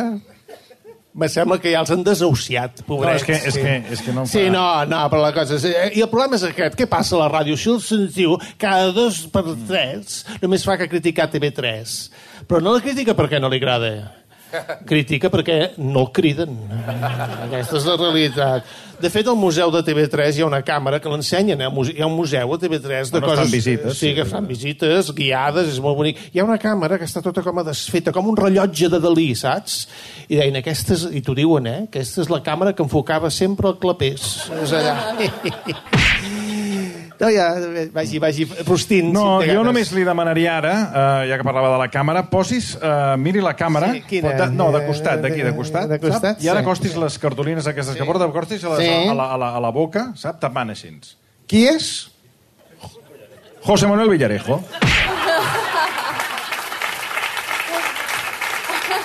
Me 1.21 1.27
sembla 1.29 1.59
que 1.63 1.71
ja 1.73 1.81
els 1.83 1.91
han 1.91 2.03
desahuciat, 2.07 2.83
pobrets. 2.87 3.23
No, 3.23 3.35
és 3.35 3.43
que- 3.43 3.49
és 3.51 3.55
sí. 3.55 3.63
que- 3.63 3.95
és 3.95 4.03
que 4.03 4.13
no 4.15 4.23
em 4.23 4.27
Sí, 4.31 4.45
no, 4.51 4.65
no, 4.87 5.05
però 5.11 5.23
la 5.23 5.33
cosa 5.35 5.55
és... 5.59 5.65
I 5.95 6.03
el 6.03 6.09
problema 6.11 6.35
és 6.39 6.45
aquest. 6.47 6.75
Què 6.79 6.87
passa 6.91 7.15
a 7.17 7.23
la 7.25 7.31
ràdio? 7.31 7.55
Si 7.59 7.71
el 7.71 7.81
sentiu 7.83 8.35
cada 8.59 8.91
dos 8.95 9.23
per 9.31 9.43
tres 9.69 10.25
només 10.43 10.65
fa 10.67 10.77
que 10.79 10.89
criticar 10.89 11.31
TV3. 11.31 12.11
Però 12.51 12.59
no 12.59 12.75
la 12.75 12.83
critica 12.83 13.15
perquè 13.15 13.39
no 13.39 13.47
li 13.47 13.61
agrada. 13.61 13.93
Critica 14.87 15.29
perquè 15.31 15.77
no 15.79 16.01
el 16.03 16.09
criden. 16.11 16.57
Aquesta 17.47 17.79
és 17.79 17.85
la 17.87 17.95
realitat. 18.01 18.67
De 19.01 19.09
fet, 19.09 19.29
al 19.31 19.39
museu 19.39 19.71
de 19.71 19.85
TV3 19.87 20.41
hi 20.41 20.43
ha 20.43 20.49
una 20.49 20.61
càmera 20.67 20.99
que 21.01 21.09
l'ensenyen. 21.13 21.63
Eh? 21.63 21.69
Hi 21.95 22.03
ha 22.03 22.09
un 22.09 22.17
museu 22.19 22.51
a 22.53 22.59
TV3 22.59 23.13
de 23.15 23.21
On 23.21 23.29
coses... 23.29 23.53
visites, 23.55 23.97
Sí, 24.01 24.11
que 24.17 24.27
fan 24.27 24.49
visites 24.51 25.13
guiades, 25.15 25.71
és 25.71 25.79
molt 25.81 25.97
bonic. 26.01 26.19
Hi 26.35 26.43
ha 26.43 26.49
una 26.49 26.59
càmera 26.59 26.99
que 26.99 27.07
està 27.07 27.23
tota 27.23 27.45
com 27.47 27.63
a 27.63 27.67
desfeta, 27.71 28.11
com 28.13 28.29
un 28.33 28.39
rellotge 28.41 28.91
de 28.91 29.01
Dalí, 29.01 29.31
saps? 29.39 29.85
I 30.27 30.41
deien, 30.41 30.59
aquesta 30.61 30.99
és, 30.99 31.07
i 31.15 31.23
t'ho 31.23 31.39
diuen, 31.39 31.71
eh? 31.71 31.81
Aquesta 31.87 32.27
és 32.27 32.33
la 32.35 32.43
càmera 32.43 32.75
que 32.75 32.83
enfocava 32.85 33.31
sempre 33.31 33.71
el 33.71 33.79
clapés. 33.79 34.33
És 34.59 34.75
allà. 34.75 34.99
No, 37.21 37.29
ja, 37.29 37.51
vagi, 37.93 38.19
vagi 38.19 38.47
rostint. 38.65 39.11
No, 39.13 39.43
si 39.45 39.53
jo 39.53 39.61
només 39.67 39.91
li 39.93 40.07
demanaria 40.09 40.55
ara, 40.57 40.71
eh, 40.73 41.27
ja 41.29 41.37
que 41.37 41.45
parlava 41.45 41.69
de 41.75 41.81
la 41.83 41.89
càmera, 41.93 42.23
posis, 42.33 42.71
eh, 42.81 43.17
miri 43.21 43.43
la 43.45 43.53
càmera. 43.59 43.91
Sí, 43.93 44.01
quina? 44.09 44.33
De, 44.39 44.47
no, 44.57 44.71
de 44.73 44.81
costat, 44.87 45.21
d'aquí, 45.21 45.43
de 45.45 45.53
costat. 45.55 45.91
De 45.91 45.99
costat, 46.01 46.39
sap? 46.39 46.45
I 46.45 46.49
ara 46.49 46.63
sí. 46.63 46.65
acostis 46.65 46.97
les 46.97 47.19
cartolines 47.21 47.69
aquestes 47.69 47.99
que 47.99 48.07
porta, 48.09 48.25
acostis 48.25 48.65
a, 48.65 48.73
les, 48.73 48.87
Sí. 48.87 49.09
a, 49.11 49.15
la, 49.15 49.35
a, 49.35 49.37
la, 49.37 49.51
a 49.59 49.61
la 49.61 49.71
boca, 49.71 50.07
sap? 50.17 50.41
Tapant 50.41 50.73
així. 50.73 50.95
Qui 51.47 51.67
és? 51.69 51.91
José 53.69 53.87
Manuel 53.87 54.09
Villarejo. 54.09 54.63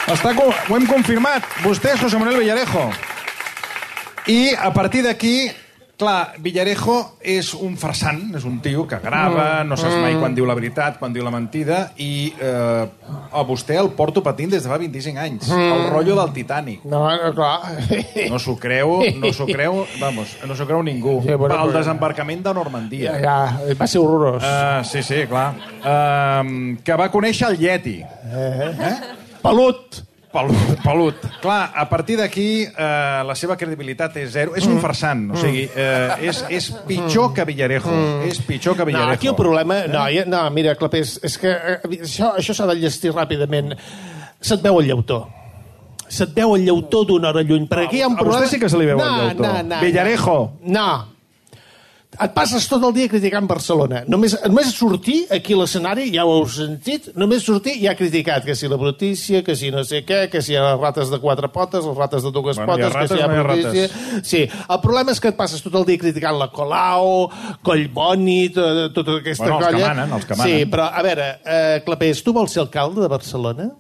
Està, 0.08 0.32
ho 0.38 0.76
hem 0.78 0.88
confirmat. 0.88 1.44
Vostè 1.66 1.98
és 1.98 2.00
José 2.00 2.18
Manuel 2.22 2.40
Villarejo. 2.40 2.88
I 4.32 4.56
a 4.56 4.72
partir 4.74 5.04
d'aquí 5.04 5.52
Clar, 5.96 6.34
Villarejo 6.44 6.96
és 7.24 7.54
un 7.56 7.78
farsant, 7.80 8.34
és 8.36 8.44
un 8.44 8.58
tio 8.60 8.82
que 8.84 8.98
grava, 9.00 9.62
no 9.64 9.78
saps 9.80 9.96
mai 10.04 10.18
quan 10.20 10.34
diu 10.36 10.44
la 10.44 10.52
veritat, 10.58 10.98
quan 11.00 11.14
diu 11.16 11.24
la 11.24 11.32
mentida, 11.32 11.94
i 12.04 12.34
eh, 12.36 12.82
a 13.32 13.44
vostè 13.48 13.78
el 13.80 13.94
porto 13.96 14.20
patint 14.26 14.52
des 14.52 14.66
de 14.66 14.72
fa 14.74 14.76
25 14.82 15.22
anys. 15.24 15.48
El 15.56 15.86
rotllo 15.94 16.18
del 16.20 16.34
Titanic. 16.36 16.84
No, 16.84 17.06
no, 17.16 17.30
clar. 17.38 17.78
No 18.28 18.40
s'ho 18.44 18.58
creu, 18.60 18.98
no 19.22 19.32
s'ho 19.32 19.48
creu, 19.48 19.86
vamos, 20.02 20.34
no 20.44 20.58
s'ho 20.60 20.68
creu 20.68 20.84
ningú. 20.84 21.22
Sí, 21.24 21.32
bueno, 21.34 21.56
però- 21.62 21.72
desembarcament 21.78 22.44
de 22.44 22.54
Normandia. 22.60 23.16
Ja, 23.24 23.38
va 23.80 23.88
ser 23.88 24.02
horrorós. 24.04 24.44
Uh, 24.44 24.84
sí, 24.84 25.00
sí, 25.02 25.22
clar. 25.32 25.54
Uh, 25.80 26.76
que 26.84 27.00
va 27.00 27.08
conèixer 27.14 27.54
el 27.54 27.58
Yeti. 27.64 28.02
Pelut! 29.46 30.02
Pelut, 30.36 30.72
pelut. 30.84 31.22
Clar, 31.40 31.72
a 31.72 31.86
partir 31.88 32.18
d'aquí 32.20 32.66
uh, 32.68 33.22
la 33.24 33.36
seva 33.40 33.56
credibilitat 33.56 34.18
és 34.20 34.34
zero. 34.34 34.52
És 34.60 34.66
un 34.68 34.82
farsant, 34.84 35.30
o 35.32 35.40
sigui, 35.40 35.64
uh, 35.72 36.18
és, 36.20 36.42
és 36.52 36.68
pitjor 36.90 37.32
que 37.38 37.46
Villarejo. 37.48 37.94
És 38.28 38.42
pitjor 38.44 38.76
que 38.76 38.84
No, 38.84 38.90
Villarejo. 38.90 39.14
aquí 39.16 39.32
el 39.32 39.38
problema... 39.40 39.86
No, 39.88 40.04
ja, 40.12 40.26
no 40.28 40.44
mira, 40.52 40.76
Clapés, 40.76 41.16
és 41.24 41.40
que 41.40 41.54
eh, 41.56 41.80
això 42.02 42.34
això 42.36 42.58
s'ha 42.58 42.68
de 42.68 42.76
llestir 42.82 43.14
ràpidament. 43.16 43.78
Se't 44.44 44.60
veu 44.66 44.82
el 44.82 44.92
llautó. 44.92 45.22
Se't 46.12 46.36
veu 46.36 46.58
el 46.58 46.68
llautó 46.68 47.06
d'una 47.08 47.32
hora 47.32 47.42
lluny. 47.42 47.70
Perquè 47.72 47.88
aquí 47.88 48.04
hi 48.04 48.04
ha 48.04 48.12
un 48.12 48.20
A 48.20 48.22
vostè 48.22 48.28
problema... 48.28 48.52
sí 48.52 48.60
que 48.60 48.70
se 48.70 48.78
li 48.82 48.92
veu 48.92 49.00
el 49.00 49.06
no, 49.06 49.18
llautó. 49.24 49.44
No, 49.48 49.64
no, 49.72 49.82
Villarejo. 49.88 50.38
No. 50.68 50.90
Et 52.22 52.32
passes 52.34 52.64
tot 52.72 52.84
el 52.88 52.94
dia 52.96 53.10
criticant 53.12 53.48
Barcelona. 53.50 54.04
Només, 54.08 54.38
només 54.48 54.70
sortir 54.72 55.26
aquí 55.36 55.54
a 55.54 55.58
l'escenari, 55.60 56.06
ja 56.14 56.24
ho 56.26 56.38
heu 56.38 56.46
sentit, 56.48 57.10
només 57.20 57.44
sortir 57.44 57.74
ja 57.82 57.92
ha 57.92 57.96
criticat 58.00 58.46
que 58.48 58.56
si 58.56 58.68
la 58.72 58.78
brutícia, 58.80 59.44
que 59.44 59.56
si 59.56 59.72
no 59.72 59.84
sé 59.84 60.06
què, 60.08 60.30
que 60.32 60.42
si 60.42 60.54
hi 60.54 60.56
ha 60.60 60.64
les 60.72 60.80
rates 60.80 61.10
de 61.12 61.20
quatre 61.20 61.50
potes, 61.52 61.84
les 61.84 61.98
rates 61.98 62.24
de 62.24 62.32
dues 62.32 62.56
Bueno, 62.56 62.72
potes, 62.72 62.94
rates, 62.94 63.10
que 63.12 63.16
si 63.16 63.20
hi 63.20 63.24
ha 63.24 63.28
no 63.28 63.36
hi 63.36 63.40
ha 63.40 63.44
brutícia... 63.44 63.90
Sí, 64.24 64.42
el 64.48 64.80
problema 64.84 65.12
és 65.12 65.20
que 65.20 65.28
et 65.34 65.38
passes 65.40 65.62
tot 65.66 65.76
el 65.76 65.86
dia 65.90 66.00
criticant 66.02 66.40
la 66.40 66.48
Colau, 66.56 67.28
Collboni, 67.66 68.50
to- 68.56 68.90
tota 68.96 69.12
aquesta 69.20 69.44
Bueno, 69.50 69.58
els 69.60 69.68
que 69.68 69.74
colla. 69.74 69.88
manen, 69.94 70.14
els 70.20 70.26
que 70.26 70.36
Sí, 70.36 70.40
manen. 70.42 70.72
però, 70.72 70.88
a 70.94 71.02
veure, 71.04 71.28
eh, 71.44 71.82
Clapés, 71.86 72.24
tu 72.24 72.32
vols 72.34 72.52
ser 72.56 72.62
alcalde 72.64 73.02
de 73.02 73.08
Barcelona? 73.12 73.72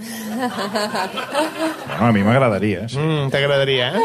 Bueno, 0.00 2.06
a 2.06 2.12
mi 2.12 2.22
m'agradaria, 2.24 2.88
sí. 2.88 2.98
Mm, 2.98 3.30
T'agradaria, 3.30 3.92
eh? 3.96 4.00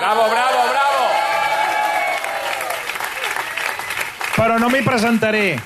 Bravo, 0.00 0.22
bravo, 0.30 0.59
no 4.60 4.68
m'hi 4.70 4.82
presentaré. 4.86 5.58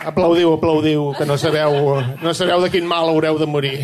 Aplaudiu, 0.00 0.54
aplaudiu, 0.56 1.10
que 1.18 1.26
no 1.28 1.36
sabeu, 1.36 2.00
no 2.22 2.32
sabeu 2.32 2.62
de 2.64 2.70
quin 2.72 2.86
mal 2.88 3.10
haureu 3.10 3.36
de 3.38 3.46
morir. 3.46 3.80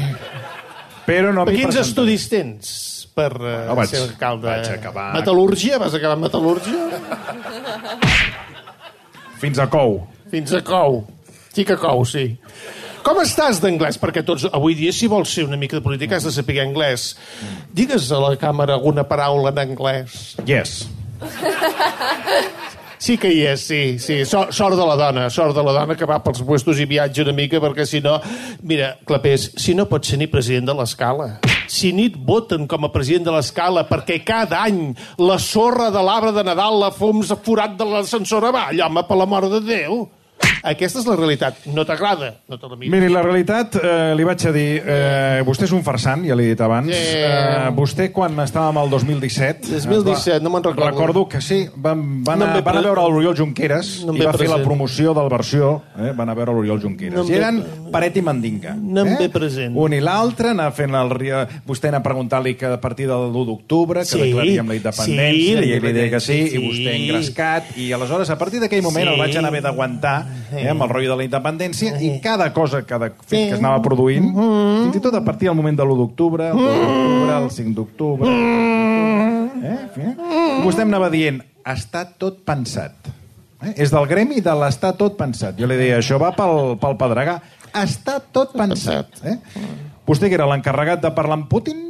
Però 1.07 1.33
no 1.35 1.45
m'hi 1.45 1.59
quins 1.59 1.75
presentaré. 1.75 1.89
estudis 1.91 2.29
tens 2.33 2.71
per 3.17 3.31
uh, 3.37 3.51
No, 3.69 3.77
vaig- 3.79 3.91
ser 3.93 4.01
alcalde? 4.07 4.49
vaig 4.49 4.71
acabar- 4.79 5.13
Metal·lúrgia? 5.19 5.79
Vas 5.83 5.95
acabar 5.95 6.17
amb 6.17 6.25
metal·lúrgia? 6.27 6.81
Fins 9.41 9.59
a 9.61 9.67
Cou. 9.69 10.07
Fins 10.33 10.53
a 10.57 10.63
cou. 10.65 11.05
Sí 11.53 11.65
que 11.65 11.77
cou, 11.77 12.03
sí. 12.05 12.25
Com 13.07 13.21
estàs 13.23 13.61
d'anglès? 13.63 13.97
Perquè 14.03 14.25
tots, 14.27 14.49
avui 14.53 14.75
dia, 14.75 14.91
si 14.93 15.07
vols 15.07 15.31
ser 15.31 15.45
una 15.47 15.57
mica 15.57 15.77
de 15.79 15.83
política, 15.85 16.17
has 16.17 16.25
de 16.27 16.33
saber 16.35 16.59
anglès. 16.65 17.13
Digues 17.73 18.11
a 18.11 18.19
la 18.19 18.33
càmera 18.41 18.75
alguna 18.75 19.05
paraula 19.07 19.53
en 19.55 19.59
anglès. 19.63 20.35
Yes. 20.49 20.89
Sí 22.99 23.19
que 23.21 23.31
hi 23.33 23.43
és, 23.51 23.67
sí, 23.69 23.81
sí. 24.03 24.23
Sort, 24.29 24.55
sort 24.57 24.79
de 24.79 24.87
la 24.89 24.97
dona, 24.99 25.29
sort 25.33 25.57
de 25.57 25.65
la 25.65 25.75
dona 25.77 25.97
que 25.99 26.09
va 26.09 26.23
pels 26.25 26.43
puestos 26.47 26.81
i 26.81 26.89
viatja 26.89 27.25
una 27.27 27.35
mica, 27.37 27.61
perquè 27.63 27.87
si 27.89 28.01
no... 28.05 28.17
Mira, 28.67 28.95
Clapés, 29.07 29.51
si 29.61 29.77
no 29.77 29.89
pots 29.91 30.13
ser 30.13 30.21
ni 30.21 30.31
president 30.33 30.71
de 30.71 30.77
l'escala, 30.79 31.29
si 31.69 31.93
ni 31.93 32.09
et 32.11 32.17
voten 32.17 32.67
com 32.71 32.87
a 32.87 32.93
president 32.95 33.29
de 33.29 33.35
l'escala 33.35 33.85
perquè 33.89 34.21
cada 34.27 34.63
any 34.65 34.95
la 35.19 35.39
sorra 35.43 35.91
de 35.95 36.03
l'arbre 36.03 36.33
de 36.37 36.45
Nadal 36.47 36.79
la 36.81 36.93
fums 36.95 37.33
forat 37.45 37.77
de 37.79 37.89
l'ascensor 37.89 38.49
avall, 38.49 38.81
home, 38.87 39.05
per 39.07 39.19
la 39.19 39.29
mort 39.29 39.53
de 39.53 39.61
Déu. 39.67 40.07
Aquesta 40.63 41.01
és 41.01 41.07
la 41.07 41.17
realitat. 41.17 41.65
No 41.75 41.85
t'agrada? 41.87 42.33
No 42.49 42.59
te 42.59 42.69
la 42.69 42.77
mires. 42.77 42.93
Miri, 42.93 43.13
la 43.13 43.23
realitat, 43.23 43.77
eh, 43.77 44.15
li 44.17 44.25
vaig 44.25 44.47
a 44.47 44.53
dir, 44.53 44.83
eh, 44.85 45.43
vostè 45.47 45.65
és 45.65 45.73
un 45.73 45.83
farsant, 45.85 46.25
ja 46.27 46.35
l'he 46.35 46.49
dit 46.53 46.61
abans. 46.61 46.89
Sí. 46.91 47.19
Eh, 47.19 47.71
vostè, 47.77 48.11
quan 48.13 48.37
estàvem 48.41 48.79
al 48.79 48.91
2017... 48.91 49.69
2017, 49.73 50.41
no 50.43 50.51
me'n 50.51 50.63
recordo. 50.65 50.87
Recordo 50.91 51.29
que 51.29 51.41
sí, 51.41 51.67
van, 51.77 52.23
van, 52.25 52.39
No 52.39 52.47
a, 52.47 52.55
ve 52.55 52.63
van 52.63 52.79
a 52.79 52.81
veure 52.81 53.03
l'Oriol 53.09 53.37
Junqueras 53.37 54.05
No 54.07 54.15
i 54.15 54.19
ve 54.21 54.27
va 54.27 54.33
fer 54.33 54.47
la 54.49 54.57
present. 54.57 54.65
promoció 54.67 55.15
del 55.15 55.29
versió, 55.33 55.83
eh, 55.99 56.13
van 56.17 56.29
a 56.31 56.35
veure 56.35 56.53
l'Oriol 56.53 56.81
Junqueras. 56.83 57.15
No 57.19 57.25
I 57.25 57.31
ve- 57.31 57.37
eren 57.39 57.63
paret 57.93 58.17
i 58.17 58.23
mandinga. 58.23 58.75
Eh? 58.75 58.79
No 58.81 59.05
em 59.07 59.17
ve 59.19 59.29
present. 59.31 59.77
Un 59.77 59.93
i 59.95 60.01
l'altre, 60.01 60.51
anar 60.51 60.73
fent 60.73 60.95
el... 60.95 61.15
Vostè 61.67 61.89
anar 61.89 62.03
preguntant-li 62.05 62.55
que 62.59 62.67
a 62.67 62.81
partir 62.81 63.07
del 63.09 63.31
1 63.33 63.45
d'octubre, 63.47 64.01
que 64.01 64.07
Sí, 64.07 64.21
declaríem 64.21 64.69
la 64.69 64.75
independència, 64.77 65.61
sí, 65.63 65.69
i 65.71 65.73
ell 65.77 65.83
li 65.85 65.93
deia 65.93 66.11
que 66.11 66.21
sí, 66.21 66.33
independència, 66.33 66.59
i 66.61 66.67
vostè 66.67 66.93
sí. 66.93 67.03
engrescat, 67.03 67.71
i 67.77 67.87
aleshores, 67.93 68.31
a 68.31 68.39
partir 68.39 68.61
d'aquell 68.61 68.83
moment, 68.83 69.07
Sí. 69.07 69.13
el 69.15 69.19
vaig 69.21 69.37
anar 69.37 69.49
haver 69.51 69.63
d'aguantar 69.63 70.17
eh, 70.53 70.69
amb 70.71 70.83
el 70.83 70.89
rotllo 70.89 71.11
de 71.13 71.17
la 71.17 71.25
independència, 71.25 71.97
i 72.01 72.21
cada 72.21 72.53
cosa, 72.53 72.83
cada 72.87 73.11
fet 73.11 73.27
Sí. 73.29 73.37
que 73.49 73.55
es 73.55 73.59
anava 73.59 73.81
produint, 73.83 74.25
Mm-hmm. 74.35 74.83
fins 74.85 74.97
i 74.97 75.01
tot 75.01 75.15
a 75.15 75.25
partir 75.25 75.49
del 75.49 75.57
moment 75.57 75.77
de 75.79 75.83
l'1 75.85 75.97
d'octubre, 75.99 76.49
el 76.51 76.57
2 76.57 76.79
d'octubre, 76.81 77.37
el 77.43 77.51
5 77.51 77.75
d'octubre... 77.75 78.31
Mm-hmm. 78.31 79.65
Eh? 79.65 79.79
Eh? 79.97 80.15
I 80.61 80.63
vostè 80.65 80.83
em 80.85 80.89
anava 80.93 81.09
dient, 81.11 81.41
està 81.65 82.05
tot 82.19 82.43
pensat. 82.45 82.93
Eh? 83.63 83.73
És 83.83 83.91
del 83.91 84.07
gremi 84.07 84.41
de 84.45 84.53
l'està 84.55 84.93
tot 84.97 85.17
pensat. 85.17 85.57
Jo 85.59 85.67
li 85.67 85.77
deia, 85.81 85.99
això 85.99 86.19
va 86.21 86.31
pel, 86.37 86.77
pel 86.79 86.97
Pedregà. 87.01 87.41
Està 87.73 88.21
tot 88.33 88.53
pensat. 88.57 89.09
Eh? 89.25 89.39
Vostè 90.07 90.29
que 90.29 90.37
era 90.39 90.47
l'encarregat 90.47 91.01
de 91.03 91.11
parlar 91.17 91.41
amb 91.41 91.49
Putin? 91.51 91.83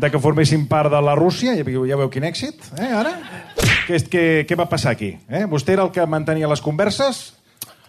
De 0.00 0.08
que 0.10 0.20
formessin 0.22 0.68
part 0.70 0.88
de 0.92 1.00
la 1.02 1.16
Rússia? 1.18 1.56
Ja, 1.58 1.64
veieu- 1.66 1.84
ja 1.88 1.96
veu 1.98 2.08
quin 2.08 2.22
èxit, 2.24 2.54
eh, 2.78 2.92
ara? 2.94 3.10
Què, 3.90 3.98
què, 4.06 4.24
què 4.46 4.54
va 4.54 4.68
passar 4.70 4.92
aquí? 4.94 5.08
Eh? 5.26 5.46
Vostè 5.50 5.74
era 5.74 5.82
el 5.82 5.90
que 5.90 6.04
mantenia 6.06 6.46
les 6.50 6.60
converses? 6.62 7.32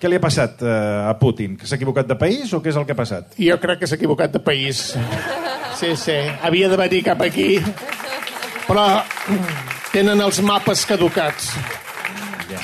Què 0.01 0.09
li 0.09 0.17
ha 0.17 0.21
passat 0.23 0.63
eh, 0.65 0.71
a 1.05 1.13
Putin? 1.19 1.53
Que 1.61 1.67
s'ha 1.69 1.77
equivocat 1.77 2.07
de 2.09 2.15
país 2.17 2.49
o 2.57 2.61
què 2.63 2.71
és 2.71 2.79
el 2.79 2.87
que 2.89 2.95
ha 2.95 2.97
passat? 2.97 3.35
Jo 3.37 3.59
crec 3.61 3.83
que 3.83 3.89
s'ha 3.89 3.99
equivocat 3.99 4.33
de 4.33 4.41
país. 4.41 4.95
Sí, 5.77 5.91
sí. 5.99 6.15
Havia 6.41 6.71
de 6.71 6.79
venir 6.81 7.03
cap 7.05 7.21
aquí. 7.21 7.59
Però 8.65 8.87
tenen 9.91 10.25
els 10.25 10.41
mapes 10.41 10.87
caducats. 10.89 11.51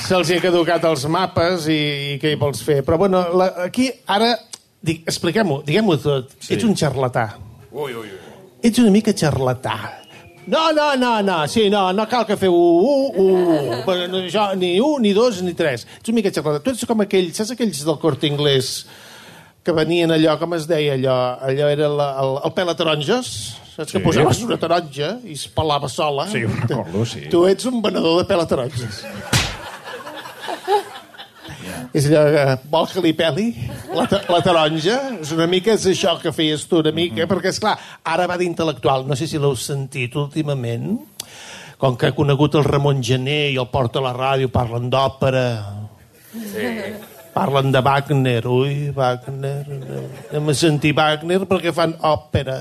Se'ls 0.07 0.33
ha 0.33 0.41
caducat 0.41 0.89
els 0.89 1.05
mapes 1.13 1.69
i, 1.69 1.77
i 1.77 2.17
què 2.23 2.33
hi 2.33 2.41
vols 2.41 2.65
fer? 2.65 2.79
Però 2.87 2.97
bueno, 3.05 3.21
la, 3.37 3.51
aquí 3.67 3.91
ara... 4.17 4.33
Dic, 4.87 5.05
Expliquem-ho, 5.09 5.61
diguem-ho 5.67 6.01
tot. 6.01 6.33
Sí. 6.39 6.55
Ets 6.55 6.65
un 6.65 6.73
xarlatà. 6.77 7.29
Ui, 7.69 7.93
ui, 7.93 8.09
ui. 8.09 8.19
Ets 8.65 8.81
una 8.81 8.93
mica 8.93 9.13
xarlatà. 9.13 9.77
No, 10.47 10.71
no, 10.71 10.95
no, 10.95 11.21
no, 11.21 11.41
sí, 11.51 11.69
no, 11.69 11.91
no 11.91 12.05
cal 12.07 12.23
que 12.25 12.37
feu 12.39 12.53
un, 12.55 13.17
un, 13.19 13.41
un, 13.51 13.81
Però 13.83 14.05
no, 14.07 14.21
això, 14.23 14.45
ni 14.55 14.77
un, 14.79 15.01
ni 15.03 15.11
dos, 15.13 15.41
ni 15.43 15.51
tres. 15.53 15.83
Ets 15.99 16.07
una 16.09 16.15
mica 16.21 16.31
xarlatà. 16.31 16.61
Tu 16.63 16.71
ets 16.71 16.85
com 16.87 17.03
aquells, 17.03 17.35
saps 17.35 17.51
aquells 17.57 17.83
del 17.83 17.99
Corte 17.99 18.29
Inglés 18.31 18.85
que 19.67 19.73
venien 19.75 20.13
allò, 20.15 20.37
com 20.39 20.53
es 20.55 20.63
deia 20.69 20.93
allò? 20.95 21.17
Allò 21.43 21.67
era 21.67 21.89
la, 21.91 22.05
el, 22.23 22.37
el 22.47 22.53
pela 22.55 22.75
taronges? 22.79 23.33
Saps 23.75 23.91
que 23.91 23.99
Sí. 23.99 24.03
posaves 24.05 24.39
una 24.47 24.55
taronja 24.57 25.17
i 25.27 25.35
es 25.35 25.43
pelava 25.53 25.89
sola? 25.91 26.23
Sí, 26.31 26.45
ho 26.47 26.53
recordo, 26.55 27.03
sí. 27.05 27.27
Tu 27.29 27.43
ets 27.51 27.67
un 27.67 27.81
venedor 27.83 28.21
de 28.23 28.29
pela 28.31 28.47
taronges. 28.47 29.03
És 31.97 32.05
allò 32.11 32.23
que 32.29 32.43
vol 32.69 32.87
que 32.91 33.01
li 33.01 33.13
peli 33.17 33.47
la, 33.95 34.03
ta- 34.11 34.21
la 34.29 34.39
taronja? 34.45 34.97
És 35.23 35.31
una 35.33 35.47
mica 35.49 35.73
és 35.73 35.85
això 35.89 36.17
que 36.21 36.33
feies 36.35 36.65
tu 36.69 36.81
una 36.83 36.91
mica, 36.93 37.25
perquè, 37.29 37.49
és 37.53 37.59
clar 37.63 37.75
ara 38.05 38.27
va 38.29 38.37
d'intel·lectual. 38.37 39.07
No 39.09 39.17
sé 39.17 39.25
si 39.29 39.39
l'heu 39.41 39.55
sentit 39.57 40.13
últimament, 40.19 40.97
com 41.81 41.97
que 41.97 42.11
ha 42.11 42.15
conegut 42.17 42.55
el 42.59 42.65
Ramon 42.67 43.01
Gené 43.05 43.47
i 43.53 43.57
el 43.57 43.69
porta 43.73 44.01
a 44.01 44.05
la 44.07 44.13
ràdio, 44.17 44.51
parlen 44.53 44.89
d'òpera. 44.93 45.45
Sí. 46.33 46.69
Parlen 47.37 47.71
de 47.73 47.81
Wagner. 47.85 48.43
Ui, 48.49 48.89
Wagner. 48.97 49.65
Anem 50.31 50.49
a 50.49 50.55
sentir 50.57 50.93
Wagner 50.97 51.43
perquè 51.49 51.73
fan 51.73 51.93
òpera. 52.01 52.59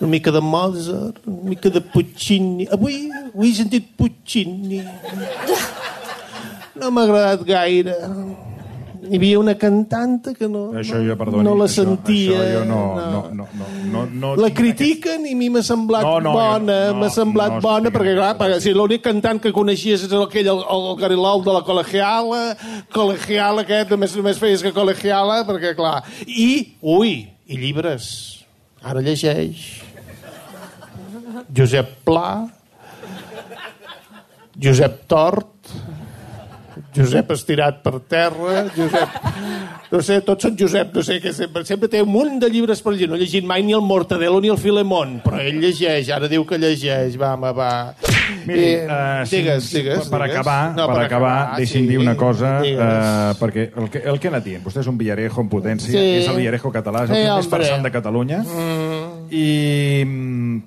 Una 0.00 0.10
mica 0.12 0.30
de 0.34 0.42
Mozart, 0.44 1.22
una 1.30 1.50
mica 1.54 1.70
de 1.72 1.80
Puccini. 1.80 2.66
Avui, 2.74 3.06
avui 3.30 3.50
he 3.50 3.54
sentit 3.62 3.86
Puccini. 3.96 4.82
No 6.76 6.90
m'ha 6.92 7.06
agradat 7.06 7.46
gaire. 7.48 7.94
Hi 9.06 9.18
havia 9.20 9.38
una 9.38 9.54
cantanta 9.54 10.32
que 10.34 10.48
no, 10.50 10.72
Això 10.74 10.98
jo, 11.04 11.14
perdoni. 11.18 11.44
no 11.46 11.52
la 11.54 11.68
això, 11.68 11.84
sentia. 11.84 12.40
Això 12.40 12.46
jo 12.56 12.62
no... 12.66 12.80
no, 12.96 13.20
no, 13.38 13.44
no, 13.54 13.68
no, 13.92 14.00
no 14.10 14.30
La 14.40 14.48
tinc 14.50 14.58
critiquen 14.58 15.28
i 15.30 15.34
a 15.36 15.38
mi 15.38 15.46
m'ha 15.52 15.62
semblat 15.62 16.02
No, 16.02 16.16
no, 16.24 16.32
bona, 16.34 16.78
no, 16.90 16.96
m'ha 16.98 17.10
semblat 17.14 17.54
no 17.54 17.60
bona, 17.62 17.86
estic 17.86 18.00
perquè 18.00 18.16
clar, 18.16 18.32
perquè, 18.40 18.58
si 18.64 18.74
l'únic 18.74 19.04
cantant 19.04 19.38
que 19.44 19.52
coneixies 19.54 20.08
és 20.08 20.16
aquell, 20.16 20.50
el, 20.50 20.64
el, 20.64 20.88
el 20.90 20.98
Garilol 20.98 21.44
de 21.46 21.54
la 21.54 21.62
Colegiala, 21.68 22.42
Colegiala 22.96 23.62
aquest, 23.62 23.94
només, 23.94 24.16
només 24.18 24.42
feies 24.42 24.64
que 24.66 24.74
Colegiala, 24.74 25.44
perquè 25.46 25.76
clar... 25.78 26.00
I, 26.26 26.50
ui, 26.82 27.14
i 27.46 27.60
llibres. 27.62 28.10
Ara 28.82 29.04
llegeix. 29.06 29.68
Josep 31.54 32.00
Pla, 32.08 32.48
Josep 34.58 35.04
Tort, 35.06 35.70
Josep 36.96 37.30
estirat 37.36 37.82
per 37.84 38.00
terra, 38.08 38.64
Josep... 38.76 39.08
No 39.92 40.00
sé, 40.02 40.16
tots 40.26 40.42
són 40.42 40.56
Josep, 40.58 40.88
no 40.96 41.02
sé, 41.06 41.20
que 41.22 41.30
sempre, 41.32 41.62
sempre 41.64 41.86
té 41.88 42.00
un 42.02 42.08
munt 42.10 42.40
de 42.42 42.48
llibres 42.50 42.80
per 42.82 42.92
llegir. 42.94 43.06
No 43.08 43.14
ha 43.14 43.20
llegit 43.20 43.44
mai 43.46 43.62
ni 43.62 43.72
el 43.76 43.84
Mortadelo 43.86 44.40
ni 44.42 44.48
el 44.50 44.58
Filemón, 44.58 45.20
però 45.22 45.38
ell 45.38 45.60
llegeix, 45.62 46.08
ara 46.10 46.26
diu 46.32 46.42
que 46.48 46.58
llegeix, 46.58 47.14
va, 47.20 47.34
home, 47.36 47.52
va. 47.54 47.70
Miri, 48.46 48.64
Eh, 48.66 48.86
uh, 48.90 49.22
digues, 49.30 49.68
digues. 49.72 50.08
per 50.10 50.18
digues. 50.24 50.32
acabar, 50.34 50.74
No, 50.74 50.86
per 50.90 51.04
acabar, 51.04 51.34
deixi'm 51.56 51.84
sí, 51.84 51.88
dir 51.92 51.98
una 52.02 52.16
cosa, 52.18 52.56
digues. 52.60 52.80
uh, 52.82 53.36
perquè 53.38 53.68
el 53.78 53.88
que, 53.90 54.02
el 54.10 54.18
que 54.18 54.26
he 54.26 54.32
anat 54.34 54.44
dient, 54.44 54.64
vostè 54.66 54.80
és 54.82 54.88
un 54.90 54.98
Villarejo 54.98 55.40
en 55.44 55.48
potència, 55.52 55.92
Sí. 55.94 56.06
és 56.18 56.26
el 56.28 56.36
Villarejo 56.40 56.72
català, 56.74 57.04
és 57.04 57.10
el 57.10 57.16
Sí, 57.16 57.22
sí, 57.22 57.36
més 57.36 57.48
farsant 57.54 57.86
de 57.86 57.92
Catalunya, 57.94 58.40
mm. 58.42 59.28
i 59.30 60.02
mm, 60.04 60.62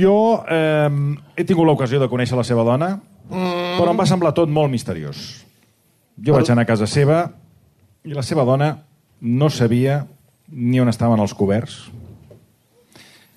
jo 0.00 0.16
eh, 0.48 0.88
he 1.36 1.44
tingut 1.44 1.66
l'ocasió 1.68 2.00
de 2.00 2.08
conèixer 2.08 2.36
la 2.40 2.44
seva 2.48 2.64
dona, 2.64 2.94
mm. 3.28 3.76
però 3.78 3.90
em 3.92 3.98
va 4.00 4.06
semblar 4.06 4.32
tot 4.34 4.48
molt 4.48 4.70
misteriós. 4.72 5.44
Jo 6.22 6.32
vaig 6.32 6.48
anar 6.50 6.64
a 6.64 6.70
casa 6.70 6.86
seva 6.86 7.30
i 8.06 8.14
la 8.14 8.22
seva 8.22 8.44
dona 8.48 8.70
no 9.20 9.50
sabia 9.50 10.06
ni 10.48 10.78
on 10.80 10.88
estaven 10.88 11.20
els 11.20 11.34
coberts, 11.34 11.90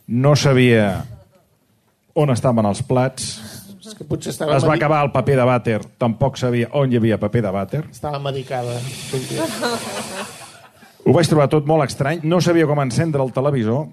no 0.07 0.35
sabia 0.35 1.05
on 2.15 2.29
estaven 2.33 2.65
els 2.69 2.81
plats, 2.83 3.29
És 3.89 3.95
que 3.97 4.03
potser 4.05 4.29
estava, 4.33 4.55
es 4.57 4.63
va 4.63 4.73
medi- 4.75 4.83
acabar 4.83 5.03
el 5.05 5.11
paper 5.11 5.35
de 5.39 5.45
vàter, 5.49 5.79
tampoc 5.97 6.37
sabia 6.37 6.67
on 6.77 6.91
hi 6.91 6.97
havia 6.99 7.17
paper 7.17 7.41
de 7.41 7.51
vàter. 7.55 7.83
estava 7.89 8.19
medicada. 8.19 8.75
Ho 11.05 11.13
vaig 11.15 11.29
trobar 11.31 11.47
tot 11.49 11.65
molt 11.65 11.85
estrany, 11.87 12.19
no 12.27 12.41
sabia 12.43 12.67
com 12.69 12.79
encendre 12.83 13.23
el 13.23 13.31
televisor. 13.33 13.87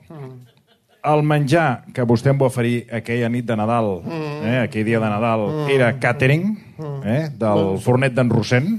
El 1.06 1.22
menjar 1.22 1.84
que 1.94 2.02
vostè 2.08 2.32
em 2.32 2.38
va 2.40 2.48
oferir 2.50 2.80
aquella 2.94 3.28
nit 3.30 3.46
de 3.46 3.54
Nadal, 3.58 4.00
eh, 4.10 4.58
aquell 4.64 4.86
dia 4.88 4.98
de 4.98 5.10
Nadal, 5.12 5.44
era 5.70 5.92
catering, 6.02 6.48
eh, 7.04 7.28
del 7.30 7.76
fornet 7.84 8.16
d'en 8.16 8.30
Rossent, 8.32 8.72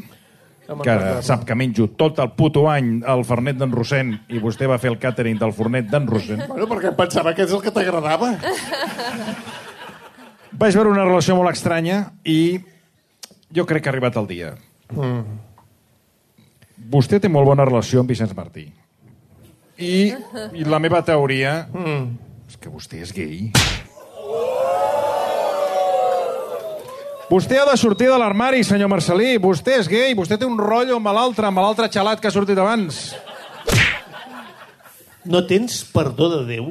que 0.84 0.96
sap 1.24 1.46
que 1.48 1.56
menjo 1.56 1.88
tot 1.96 2.20
el 2.20 2.34
puto 2.36 2.66
any 2.70 2.98
el 3.08 3.24
fornet 3.28 3.56
d'en 3.60 3.72
Rossent 3.72 4.12
i 4.28 4.42
vostè 4.44 4.68
va 4.68 4.80
fer 4.82 4.92
el 4.92 5.00
catering 5.00 5.40
del 5.40 5.54
fornet 5.56 5.88
d'en 5.92 6.08
Rossent. 6.10 6.44
Bueno, 6.50 6.68
perquè 6.68 6.92
pensava 6.98 7.34
que 7.34 7.46
és 7.48 7.54
el 7.56 7.62
que 7.64 7.72
t'agradava. 7.72 8.34
Vaig 10.58 10.76
veure 10.76 10.92
una 10.92 11.06
relació 11.06 11.38
molt 11.38 11.54
estranya 11.54 12.02
i 12.26 12.60
jo 13.54 13.66
crec 13.70 13.86
que 13.86 13.92
ha 13.92 13.94
arribat 13.96 14.18
el 14.20 14.28
dia. 14.28 14.56
Mm. 14.92 15.40
Vostè 16.92 17.22
té 17.22 17.32
molt 17.32 17.48
bona 17.48 17.66
relació 17.68 18.04
amb 18.04 18.12
Vicenç 18.12 18.36
Martí. 18.36 18.68
I, 19.78 20.14
i 20.58 20.66
la 20.66 20.80
meva 20.82 21.04
teoria 21.06 21.68
mm. 21.70 22.06
és 22.50 22.58
que 22.58 22.72
vostè 22.72 23.04
és 23.06 23.14
gay. 23.14 23.52
Vostè 27.28 27.58
ha 27.60 27.66
de 27.68 27.76
sortir 27.78 28.08
de 28.08 28.18
l'armari, 28.18 28.64
senyor 28.64 28.90
Marcelí. 28.90 29.36
Vostè 29.44 29.82
és 29.82 29.90
gay, 29.92 30.16
vostè 30.16 30.38
té 30.40 30.48
un 30.48 30.58
rotllo 30.58 30.98
amb 30.98 31.12
l'altre, 31.12 31.50
amb 31.50 31.60
l'altre 31.60 31.90
xalat 31.92 32.24
que 32.24 32.32
ha 32.32 32.34
sortit 32.34 32.58
abans. 32.64 33.12
No 35.28 35.42
tens 35.46 35.84
perdó 35.94 36.30
de 36.32 36.46
Déu? 36.48 36.70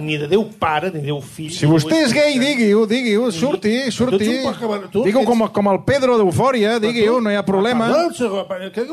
Ni 0.00 0.16
de 0.18 0.28
Déu 0.30 0.44
pare, 0.58 0.90
ni 0.94 1.00
Déu 1.02 1.20
fill. 1.24 1.50
Si 1.54 1.66
vostè 1.66 1.98
és 2.06 2.12
gay, 2.14 2.38
digui-ho, 2.38 2.84
digui-ho, 2.86 3.30
surti, 3.34 3.90
surti. 3.92 4.18
Digue-ho 5.02 5.22
ets- 5.22 5.26
com, 5.28 5.44
com 5.48 5.70
el 5.72 5.80
Pedro 5.86 6.16
d'Eufòria, 6.20 6.78
digui-ho, 6.82 7.20
no 7.20 7.30
hi 7.32 7.36
ha 7.38 7.42
problema. 7.46 7.88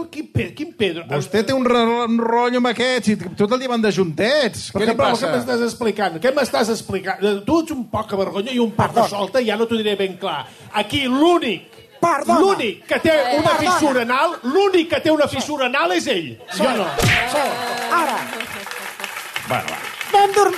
Quin, 0.09 0.27
Pe- 0.33 0.51
quin 0.55 0.73
Pedro? 0.77 1.05
Vostè 1.09 1.43
té 1.45 1.53
un, 1.53 1.65
un 1.65 2.17
rotllo 2.19 2.57
amb 2.61 2.71
aquests 2.71 3.13
i 3.13 3.17
tot 3.37 3.51
el 3.51 3.59
dia 3.63 3.69
van 3.71 3.81
de 3.81 3.91
juntets. 3.91 4.69
Què 4.73 4.85
li 4.85 4.95
passa? 4.97 5.27
Què 5.29 5.35
m'estàs 5.37 5.63
explicant? 5.69 6.19
Què 6.23 6.33
m'estàs 6.35 6.69
explicant? 6.73 7.21
Tu 7.45 7.59
ets 7.63 7.75
un 7.75 7.85
poc 7.91 8.15
vergonya 8.19 8.51
i 8.55 8.59
un 8.63 8.71
poc 8.77 8.93
de 8.95 9.07
solta, 9.11 9.41
ja 9.45 9.57
no 9.59 9.67
t'ho 9.69 9.77
diré 9.79 9.95
ben 9.99 10.17
clar. 10.21 10.45
Aquí 10.73 11.05
l'únic 11.07 11.78
Perdona. 11.99 12.39
L'únic 12.39 12.85
que 12.87 12.99
té 13.03 13.13
una 13.37 13.51
Perdona. 13.51 13.59
fissura 13.59 14.01
anal, 14.07 14.35
l'únic 14.43 14.89
que 14.93 14.99
té 15.03 15.11
una 15.11 15.27
fissura 15.27 15.65
anal 15.67 15.91
és 15.97 16.07
ell. 16.07 16.29
Jo 16.55 16.69
no. 16.77 16.87
Sí, 17.03 17.45
ara. 17.91 18.17
Bueno, 19.47 19.65
va. 19.71 19.79
Vam, 20.13 20.31
dur 20.35 20.51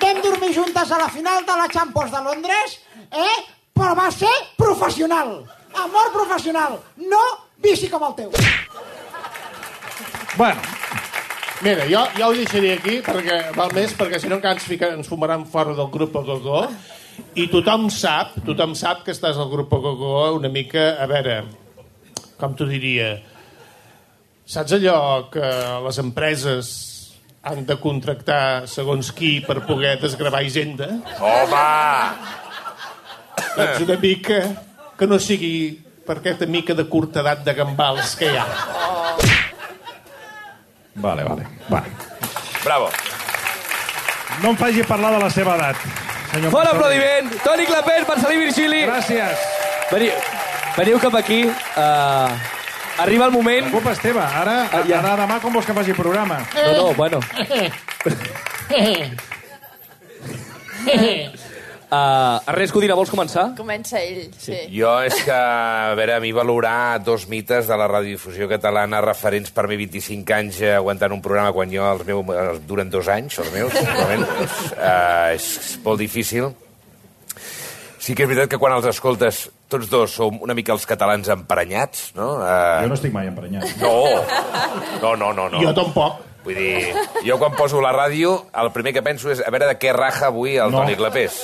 vam 0.00 0.20
dormir 0.22 0.54
juntes 0.54 0.92
a 0.92 0.98
la 0.98 1.08
final 1.08 1.44
de 1.46 1.56
la 1.56 1.68
Champions 1.68 2.12
de 2.12 2.20
Londres, 2.22 2.78
eh? 3.10 3.36
però 3.74 3.94
va 3.96 4.10
ser 4.10 4.32
professional. 4.56 5.38
Amor 5.74 6.12
professional, 6.12 6.78
no 6.96 7.22
bici 7.62 7.88
com 7.88 8.04
el 8.08 8.14
teu. 8.14 8.30
bueno, 10.36 10.60
Mira, 11.60 11.84
jo, 11.90 12.04
jo 12.14 12.26
ho 12.28 12.34
deixaré 12.36 12.76
aquí 12.76 13.00
perquè 13.02 13.38
val 13.56 13.72
més, 13.74 13.90
perquè 13.98 14.20
si 14.22 14.28
no 14.30 14.36
encara 14.38 14.54
ens, 14.54 14.62
fica, 14.62 14.92
ens 14.94 15.08
fumaran 15.10 15.42
fora 15.50 15.74
del 15.74 15.88
grup 15.90 16.14
Gogó 16.14 16.68
i 17.38 17.46
tothom 17.46 17.86
sap, 17.94 18.34
tothom 18.46 18.74
sap 18.74 19.04
que 19.06 19.14
estàs 19.14 19.38
al 19.38 19.50
grup 19.52 19.70
Gogó 19.70 20.34
una 20.34 20.50
mica, 20.50 20.96
a 20.98 21.06
veure, 21.06 21.36
com 22.40 22.54
t'ho 22.58 22.66
diria, 22.66 23.12
saps 24.48 24.74
allò 24.74 24.98
que 25.30 25.50
les 25.84 26.00
empreses 26.02 26.70
han 27.46 27.62
de 27.68 27.76
contractar 27.78 28.66
segons 28.66 29.12
qui 29.14 29.38
per 29.44 29.60
poder 29.68 29.96
desgravar 30.02 30.42
Hisenda? 30.42 30.88
Home! 31.22 31.62
Doncs 33.54 33.84
una 33.86 33.98
mica 34.02 34.40
que 34.98 35.06
no 35.06 35.20
sigui 35.22 35.78
per 36.08 36.18
aquesta 36.18 36.48
mica 36.50 36.74
de 36.74 36.88
curta 36.90 37.22
edat 37.22 37.46
de 37.46 37.54
gambals 37.54 38.16
que 38.18 38.32
hi 38.32 38.40
ha. 38.40 38.46
vale, 41.06 41.22
vale. 41.22 41.46
Va. 41.70 41.84
Bravo. 42.64 42.90
No 44.42 44.52
em 44.54 44.58
faci 44.58 44.82
parlar 44.86 45.14
de 45.14 45.22
la 45.22 45.30
seva 45.30 45.54
edat, 45.58 46.07
senyor 46.38 46.52
Marcelí. 46.54 46.76
aplaudiment! 46.76 47.26
Toni 47.44 47.64
Clapés, 47.66 48.06
Marcelí 48.08 48.36
Virgili. 48.46 48.80
Gràcies. 48.86 49.36
Veniu, 49.90 50.12
veniu 50.76 50.98
cap 51.02 51.14
aquí. 51.18 51.42
Uh, 51.48 52.30
arriba 53.02 53.24
el 53.28 53.32
moment... 53.34 53.64
La 53.66 53.70
culpa 53.74 53.90
és 53.96 54.00
teva. 54.02 54.24
Ara, 54.40 54.56
Ah, 54.72 54.82
ja. 54.88 54.98
ara 55.02 55.16
demà 55.24 55.40
com 55.42 55.52
vols 55.52 55.66
que 55.66 55.74
faci 55.74 55.92
programa? 55.96 56.38
No, 56.54 56.72
no, 56.72 56.94
bueno. 56.94 57.20
Uh, 61.88 62.36
res, 62.52 62.68
Codina, 62.68 62.92
vols 62.98 63.08
començar? 63.08 63.46
Comença 63.56 63.96
ell, 64.04 64.26
sí. 64.36 64.58
Jo 64.74 64.90
és 65.06 65.14
que, 65.24 65.32
a 65.32 65.94
veure, 65.96 66.18
a 66.18 66.20
mi 66.20 66.34
valorar 66.36 66.98
dos 67.00 67.24
mites 67.32 67.64
de 67.70 67.78
la 67.80 67.86
radiodifusió 67.88 68.44
catalana 68.50 69.00
referents 69.00 69.48
per 69.56 69.64
mi 69.70 69.78
25 69.80 70.34
anys 70.36 70.58
aguantant 70.74 71.14
un 71.16 71.22
programa 71.24 71.54
quan 71.56 71.72
jo 71.72 71.86
els 71.88 72.04
meus 72.04 72.28
els 72.44 72.60
duren 72.68 72.92
dos 72.92 73.08
anys, 73.08 73.38
els 73.40 73.52
meus, 73.56 73.72
simplement, 73.72 74.26
és, 74.44 74.58
uh, 74.76 75.32
és 75.32 75.48
molt 75.86 76.04
difícil. 76.04 76.50
Sí 77.98 78.12
que 78.14 78.24
és 78.24 78.28
veritat 78.28 78.52
que 78.52 78.60
quan 78.60 78.76
els 78.76 78.84
escoltes 78.92 79.46
tots 79.68 79.88
dos 79.88 80.12
som 80.20 80.36
una 80.44 80.54
mica 80.56 80.76
els 80.76 80.84
catalans 80.88 81.28
emprenyats, 81.32 82.10
no? 82.16 82.34
Uh, 82.44 82.84
Jo 82.84 82.92
no 82.92 83.00
estic 83.00 83.16
mai 83.16 83.32
emprenyat. 83.32 83.64
no, 83.80 83.96
no, 85.00 85.16
no, 85.16 85.32
no, 85.32 85.48
no. 85.56 85.64
Jo 85.64 85.72
tampoc. 85.76 86.27
Vull 86.44 86.54
dir, 86.54 86.94
jo 87.26 87.36
quan 87.36 87.52
poso 87.58 87.80
la 87.82 87.90
ràdio, 87.92 88.46
el 88.62 88.70
primer 88.72 88.92
que 88.94 89.02
penso 89.04 89.28
és 89.32 89.40
a 89.44 89.50
veure 89.50 89.66
de 89.68 89.74
què 89.76 89.90
raja 89.92 90.28
avui 90.30 90.54
el 90.56 90.70
No. 90.70 90.78
Toni 90.84 90.94
Clapés. 90.96 91.40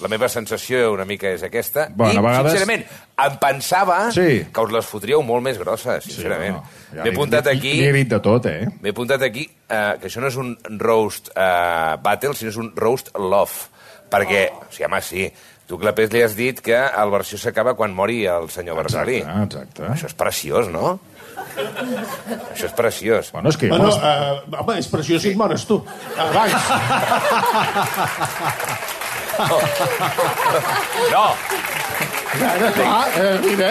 La 0.00 0.08
meva 0.08 0.28
sensació 0.32 0.92
una 0.94 1.04
mica 1.04 1.28
és 1.34 1.42
aquesta. 1.42 1.88
Bueno, 1.94 2.20
I, 2.20 2.24
vegades- 2.24 2.52
sincerament, 2.52 2.86
em 3.26 3.36
pensava 3.42 3.98
Sí. 4.14 4.46
que 4.52 4.60
us 4.64 4.72
les 4.72 4.86
fotríeu 4.86 5.20
molt 5.22 5.42
més 5.42 5.58
grosses, 5.58 6.04
sincerament. 6.04 6.56
no, 6.56 6.62
ja 6.96 7.02
M'he 7.04 7.10
apuntat 7.10 7.46
aquí... 7.48 7.74
Li 7.82 7.86
he 7.90 7.92
dit 7.92 8.08
de 8.08 8.20
tot, 8.20 8.46
eh? 8.46 8.68
M'he 8.80 8.90
apuntat 8.94 9.22
aquí 9.22 9.44
eh, 9.68 9.96
que 10.00 10.06
això 10.08 10.20
no 10.22 10.28
és 10.28 10.36
un 10.36 10.56
roast 10.78 11.28
eh, 11.34 11.96
battle, 12.00 12.32
sinó 12.34 12.50
és 12.54 12.56
un 12.56 12.72
roast 12.76 13.10
love. 13.18 13.68
Perquè, 14.10 14.48
Oh. 14.52 14.64
o 14.66 14.72
sigui, 14.72 14.84
home, 14.86 15.02
sí, 15.02 15.32
tu, 15.66 15.76
Clapés, 15.78 16.10
li 16.12 16.22
has 16.22 16.34
dit 16.34 16.58
que 16.60 16.74
el 16.74 17.10
versió 17.10 17.36
s'acaba 17.38 17.74
quan 17.74 17.92
mori 17.94 18.24
el 18.26 18.48
senyor. 18.50 18.80
Exacte, 18.86 19.20
exacte. 19.44 19.82
Això 19.86 20.06
és 20.06 20.14
preciós, 20.14 20.68
no? 20.68 20.98
Això 22.52 22.66
és 22.68 22.74
preciós. 22.76 23.32
Bueno, 23.34 23.48
és 23.52 23.58
que... 23.60 23.66
Bueno, 23.72 23.90
uh, 23.90 24.60
home, 24.62 24.74
és 24.80 24.88
preciós 24.90 25.20
si 25.22 25.28
et 25.34 25.38
mores 25.40 25.62
tu. 25.68 25.76
Abans. 26.16 26.54
No, 31.10 31.34
Ara, 32.30 32.70
clar, 32.72 33.08
eh, 33.18 33.38
mira. 33.42 33.70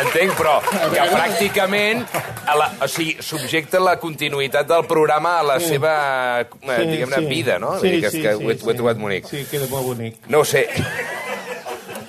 entenc, 0.00 0.32
però 0.38 0.54
que 0.64 1.04
pràcticament 1.10 2.04
a 2.48 2.54
la, 2.56 2.68
o 2.80 2.88
sigui, 2.88 3.18
subjecta 3.20 3.80
la 3.82 3.98
continuïtat 4.00 4.68
del 4.70 4.86
programa 4.88 5.34
a 5.40 5.42
la 5.44 5.58
seva, 5.60 5.92
eh, 6.40 6.78
diguem-ne, 6.80 7.20
vida, 7.28 7.58
no? 7.60 7.74
Vull 7.82 7.98
dir 7.98 8.00
que, 8.06 8.12
és 8.12 8.16
que 8.16 8.32
ho, 8.38 8.48
he, 8.48 8.56
ho 8.56 8.72
he 8.72 8.76
trobat 8.78 9.00
bonic. 9.00 9.28
Sí, 9.28 9.44
queda 9.50 9.68
molt 9.72 9.90
bonic. 9.90 10.16
No 10.32 10.40
ho 10.40 10.48
sé. 10.48 10.64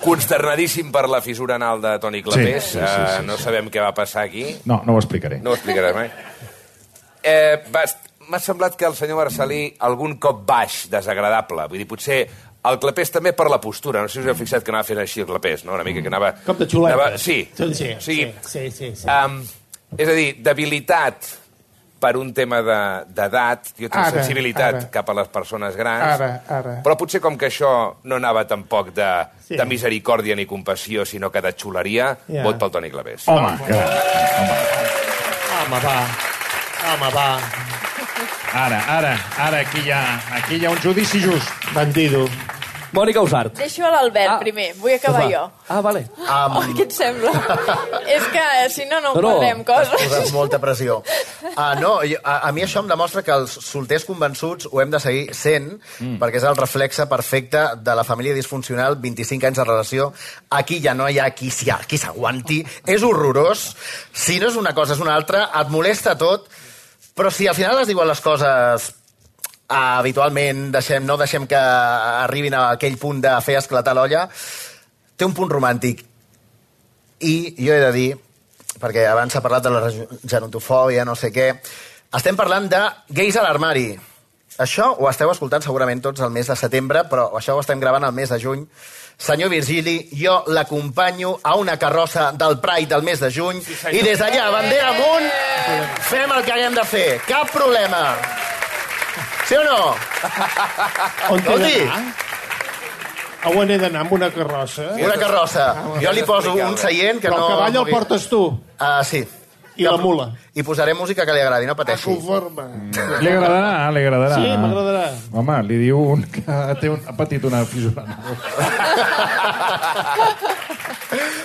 Consternadíssim 0.06 0.92
per 0.94 1.04
la 1.10 1.20
fissura 1.24 1.56
anal 1.58 1.82
de 1.82 1.96
Toni 2.02 2.22
Clapés. 2.22 2.64
Sí, 2.64 2.78
sí, 2.78 2.78
sí, 2.78 2.86
sí, 2.86 3.20
Eh, 3.20 3.22
no 3.26 3.36
sabem 3.42 3.68
què 3.70 3.82
va 3.82 3.92
passar 3.94 4.22
aquí. 4.30 4.46
no, 4.64 4.80
no 4.86 4.94
ho 4.94 4.98
explicaré. 5.02 5.40
No 5.42 5.50
ho 5.52 5.58
explicaràs 5.58 5.94
mai. 5.98 6.10
Eh, 7.22 7.62
M'ha 8.26 8.40
semblat 8.42 8.74
que 8.74 8.82
el 8.88 8.94
senyor 8.98 9.20
Marcelí 9.20 9.60
algun 9.86 10.16
cop 10.18 10.40
baix, 10.48 10.88
desagradable. 10.90 11.68
Vull 11.70 11.78
dir, 11.78 11.86
potser 11.86 12.16
el 12.66 12.78
Clapés 12.82 13.12
també 13.14 13.30
per 13.38 13.46
la 13.48 13.60
postura. 13.62 14.00
No 14.02 14.08
sé 14.10 14.18
si 14.18 14.24
us 14.24 14.32
heu 14.32 14.34
fixat 14.34 14.64
que 14.66 14.72
anava 14.74 14.82
fent 14.88 14.98
així 14.98 15.20
el 15.22 15.28
Clapés, 15.28 15.62
no? 15.64 15.76
Una 15.78 15.84
mica 15.86 16.02
que 16.02 16.10
anava... 16.10 16.32
Cop 16.46 16.58
de 16.58 16.66
xuleta. 16.66 16.96
Anava, 16.96 17.18
sí. 17.22 17.36
Sí, 17.54 17.68
sí, 17.78 17.92
sigui, 18.02 18.24
sí, 18.42 18.64
sí, 18.74 18.88
sí. 18.98 19.06
Um, 19.06 19.36
és 19.96 20.08
a 20.10 20.16
dir, 20.18 20.26
debilitat 20.42 21.28
per 22.06 22.16
un 22.20 22.30
tema 22.32 22.60
de- 22.62 23.04
d'edat, 23.18 23.72
jo 23.74 23.88
tinc 23.88 23.96
Ara, 23.98 24.10
sensibilitat 24.20 24.74
ara. 24.76 24.90
cap 24.94 25.08
a 25.10 25.14
les 25.18 25.28
persones 25.34 25.74
grans, 25.74 26.20
Ara, 26.20 26.28
ara. 26.48 26.74
però 26.84 26.94
potser 26.96 27.20
com 27.20 27.36
que 27.36 27.48
això 27.50 27.96
no 28.04 28.14
anava 28.20 28.44
tampoc 28.46 28.92
de, 28.94 29.10
Sí. 29.48 29.56
de 29.56 29.64
misericòrdia 29.66 30.36
ni 30.36 30.46
compassió, 30.46 31.04
sinó 31.04 31.30
que 31.32 31.40
de 31.42 31.52
xuleria, 31.52 32.16
Ja. 32.28 32.44
vot 32.44 32.58
pel 32.58 32.70
Toni 32.70 32.90
Clavés. 32.90 33.26
Home, 33.26 33.56
que... 33.66 33.72
Home. 33.74 34.54
Home, 35.66 35.80
va. 35.82 35.98
Home, 36.92 37.10
va. 37.14 37.38
Ara, 38.54 38.78
ara, 38.88 39.18
ara, 39.38 39.58
aquí 39.58 39.80
hi 39.84 39.90
ha, 39.90 40.20
aquí 40.36 40.54
hi 40.56 40.64
ha 40.64 40.70
un 40.70 40.78
judici 40.80 41.20
just. 41.20 41.48
Bandido. 41.74 42.28
Mònica 42.96 43.20
Usart. 43.22 43.54
Deixo 43.60 43.84
a 43.86 43.90
l'Albert 43.92 44.30
Ah. 44.32 44.38
primer, 44.40 44.70
vull 44.80 44.94
acabar 44.96 45.22
va. 45.24 45.30
jo. 45.30 45.42
Ah, 45.68 45.80
vale. 45.84 46.06
Oh, 46.18 46.62
què 46.76 46.82
et 46.86 46.92
sembla? 46.96 47.30
és 48.16 48.24
que 48.32 48.42
eh, 48.64 48.68
si 48.72 48.84
no, 48.90 49.00
no 49.04 49.12
No, 49.14 49.20
no. 49.20 49.28
parlem 49.36 49.62
Poses 49.64 49.92
coses. 49.92 50.32
molta 50.32 50.58
pressió. 50.58 51.02
Uh, 51.56 51.74
no, 51.80 52.00
jo- 52.08 52.20
a, 52.24 52.38
a 52.48 52.52
mi 52.52 52.62
això 52.64 52.80
em 52.82 52.88
demostra 52.88 53.22
que 53.22 53.32
els 53.32 53.50
solters 53.66 54.04
convençuts 54.08 54.68
ho 54.72 54.80
hem 54.82 54.90
de 54.90 55.00
seguir 55.00 55.34
sent, 55.34 55.70
mm. 56.00 56.16
perquè 56.20 56.36
és 56.40 56.44
el 56.48 56.56
reflexe 56.56 57.06
perfecte 57.06 57.62
de 57.82 57.94
la 57.94 58.04
família 58.04 58.34
disfuncional, 58.34 58.96
25 59.00 59.46
anys 59.46 59.58
de 59.58 59.64
relació. 59.64 60.12
Aquí 60.50 60.80
ja 60.82 60.94
no 60.94 61.08
hi 61.08 61.18
ha 61.18 61.30
qui 61.36 61.50
s'hi- 61.50 61.86
qui 61.86 61.98
s'aguanti. 61.98 62.62
És 62.86 63.02
horrorós. 63.02 63.74
Si 64.12 64.38
no 64.40 64.48
és 64.48 64.56
una 64.56 64.74
cosa, 64.74 64.94
és 64.94 65.00
una 65.00 65.14
altra. 65.14 65.50
Et 65.60 65.68
molesta 65.68 66.16
tot. 66.16 66.48
Però 67.16 67.30
si 67.32 67.46
al 67.48 67.54
final 67.56 67.78
es 67.80 67.88
diuen 67.88 68.06
les 68.08 68.20
coses 68.20 68.90
uh, 69.70 69.98
habitualment, 69.98 70.70
deixem, 70.74 71.04
no 71.06 71.16
deixem 71.20 71.46
que 71.46 71.58
arribin 71.58 72.54
a 72.54 72.70
aquell 72.76 72.98
punt 72.98 73.22
de 73.24 73.34
fer 73.44 73.58
esclatar 73.60 73.96
l'olla, 73.96 74.26
té 75.16 75.26
un 75.26 75.34
punt 75.36 75.50
romàntic. 75.52 76.04
I 77.20 77.36
jo 77.56 77.72
he 77.72 77.80
de 77.80 77.92
dir, 77.94 78.10
perquè 78.80 79.06
abans 79.08 79.32
s'ha 79.32 79.44
parlat 79.44 79.64
de 79.64 79.72
la 79.72 79.86
gerontofòbia, 80.26 81.06
no 81.08 81.16
sé 81.16 81.32
què, 81.32 81.52
estem 82.16 82.36
parlant 82.36 82.68
de 82.70 82.82
gais 83.16 83.36
a 83.36 83.44
l'armari. 83.46 83.90
Això 84.62 84.94
ho 84.96 85.08
esteu 85.10 85.28
escoltant 85.28 85.64
segurament 85.64 86.00
tots 86.00 86.22
el 86.24 86.30
mes 86.32 86.48
de 86.48 86.56
setembre, 86.56 87.02
però 87.10 87.28
això 87.36 87.56
ho 87.56 87.60
estem 87.60 87.80
gravant 87.80 88.06
el 88.08 88.14
mes 88.16 88.32
de 88.32 88.38
juny. 88.40 88.62
Senyor 89.16 89.50
Virgili, 89.52 89.96
jo 90.16 90.38
l'acompanyo 90.52 91.38
a 91.42 91.54
una 91.56 91.76
carrossa 91.80 92.30
del 92.32 92.58
Pride 92.60 92.92
del 92.94 93.04
mes 93.04 93.20
de 93.20 93.30
juny 93.32 93.62
sí, 93.64 93.76
i 93.96 94.02
des 94.04 94.20
d'allà, 94.20 94.50
bandera 94.52 94.92
amunt, 94.92 95.30
fem 96.08 96.32
el 96.36 96.44
que 96.44 96.56
haguem 96.56 96.76
de 96.76 96.84
fer. 96.88 97.08
Cap 97.28 97.52
problema. 97.52 98.04
Sí 99.46 99.54
o 99.54 99.64
no? 99.64 99.94
On 101.30 101.38
he 101.38 101.42
Escolti. 101.42 101.78
d'anar? 101.78 102.02
A 103.46 103.50
on 103.54 103.70
he 103.70 103.78
d'anar? 103.78 104.00
Amb 104.02 104.12
una 104.18 104.30
carrossa? 104.34 104.92
Una 104.98 105.16
carrossa. 105.20 105.66
Jo 106.02 106.12
li 106.12 106.22
poso 106.26 106.54
un 106.54 106.76
seient 106.80 107.20
que 107.22 107.28
Però 107.30 107.38
no... 107.38 107.46
el 107.46 107.52
cavall 107.54 107.76
el 107.84 107.90
portes 107.92 108.28
tu. 108.30 108.42
Ah, 108.78 109.02
sí. 109.06 109.22
I 109.76 109.84
la 109.84 109.98
mula. 110.00 110.30
I 110.56 110.62
posaré 110.64 110.94
música 110.96 111.26
que 111.28 111.34
li 111.36 111.40
agradi, 111.44 111.66
no 111.68 111.74
pateixi. 111.76 112.08
Conforme. 112.08 112.64
Li 113.20 113.28
agradarà, 113.28 113.90
li 113.92 114.00
agradarà. 114.00 114.38
Sí, 114.40 114.48
m'agradarà. 114.62 115.02
Home, 115.36 115.56
li 115.68 115.76
diu 115.82 116.00
un 116.14 116.22
que 116.32 116.42
té 116.80 116.88
un, 116.88 117.02
ha 117.04 117.12
patit 117.18 117.44
una 117.44 117.60
fissura. 117.68 118.06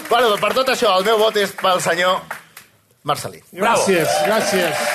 bueno, 0.09 0.29
doncs 0.29 0.41
per 0.41 0.53
tot 0.61 0.71
això, 0.71 0.95
el 0.97 1.03
meu 1.11 1.19
vot 1.19 1.35
és 1.43 1.51
pel 1.59 1.83
senyor 1.83 2.21
Marcelí. 3.03 3.43
Gràcies, 3.51 4.07
gràcies. 4.29 4.87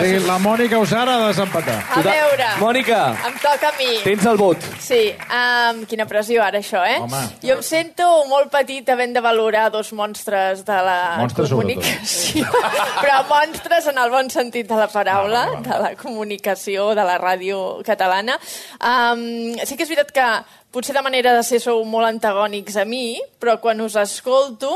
Sí, 0.00 0.18
la 0.26 0.38
Mònica 0.38 0.78
Usara 0.80 1.14
ha 1.16 1.20
de 1.22 1.26
desempatar. 1.32 1.76
A 1.96 2.00
veure, 2.06 2.46
Mònica, 2.60 3.00
em 3.28 3.34
toca 3.42 3.68
a 3.68 3.72
mi. 3.78 3.98
tens 4.04 4.24
el 4.26 4.36
vot. 4.40 4.56
Sí, 4.80 5.00
um, 5.26 5.84
quina 5.90 6.06
pressió 6.06 6.42
ara 6.44 6.58
això, 6.62 6.80
eh? 6.86 6.98
Home. 7.02 7.20
Jo 7.42 7.56
em 7.58 7.62
sento 7.66 8.06
molt 8.30 8.50
petit 8.52 8.88
havent 8.88 9.12
de 9.14 9.20
valorar 9.20 9.70
dos 9.70 9.92
monstres 9.92 10.64
de 10.64 10.78
la 10.88 11.16
Monstres, 11.18 11.50
comunicació. 11.50 12.46
Però 13.02 13.20
monstres 13.28 13.86
en 13.92 13.98
el 13.98 14.10
bon 14.10 14.30
sentit 14.30 14.68
de 14.68 14.76
la 14.80 14.88
paraula, 14.88 15.42
Ah, 15.42 15.46
va, 15.54 15.60
va. 15.60 15.62
de 15.68 15.82
la 15.82 15.94
comunicació, 16.00 16.94
de 16.94 17.04
la 17.04 17.18
ràdio 17.20 17.82
catalana. 17.86 18.38
Um, 18.80 19.54
sí 19.64 19.76
que 19.76 19.84
és 19.84 19.90
veritat 19.92 20.12
que 20.12 20.28
potser 20.72 20.94
de 20.96 21.02
manera 21.04 21.34
de 21.36 21.42
ser 21.44 21.60
sou 21.60 21.82
molt 21.84 22.08
antagònics 22.08 22.76
a 22.80 22.84
mi, 22.88 23.20
però 23.40 23.58
quan 23.60 23.80
us 23.84 23.96
escolto 24.00 24.72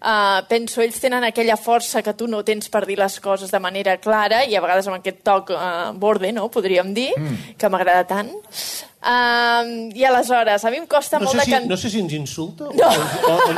Uh, 0.00 0.40
penso, 0.48 0.80
ells 0.80 0.96
tenen 0.96 1.26
aquella 1.26 1.58
força 1.60 2.00
que 2.00 2.14
tu 2.16 2.24
no 2.30 2.40
tens 2.40 2.70
per 2.72 2.86
dir 2.88 2.96
les 2.96 3.18
coses 3.20 3.50
de 3.52 3.58
manera 3.60 3.98
clara 4.00 4.46
i 4.48 4.54
a 4.56 4.62
vegades 4.64 4.88
amb 4.88 4.96
aquest 4.96 5.20
toc 5.26 5.52
uh, 5.52 5.90
borde, 5.92 6.30
no?, 6.32 6.46
podríem 6.48 6.94
dir, 6.96 7.10
mm. 7.18 7.58
que 7.60 7.68
m'agrada 7.68 8.06
tant. 8.08 8.32
Uh, 9.00 9.88
I 9.96 10.04
aleshores, 10.04 10.62
a 10.62 10.70
mi 10.70 10.76
em 10.76 10.84
costa 10.86 11.16
No 11.18 11.24
molt 11.24 11.32
sé, 11.32 11.38
de 11.40 11.44
si, 11.46 11.52
can... 11.54 11.68
no 11.70 11.76
sé 11.80 11.88
si 11.88 12.00
ens 12.02 12.12
insulta. 12.12 12.66
No. 12.68 12.88
O, 12.90 13.30
o, 13.32 13.36
o, 13.48 13.54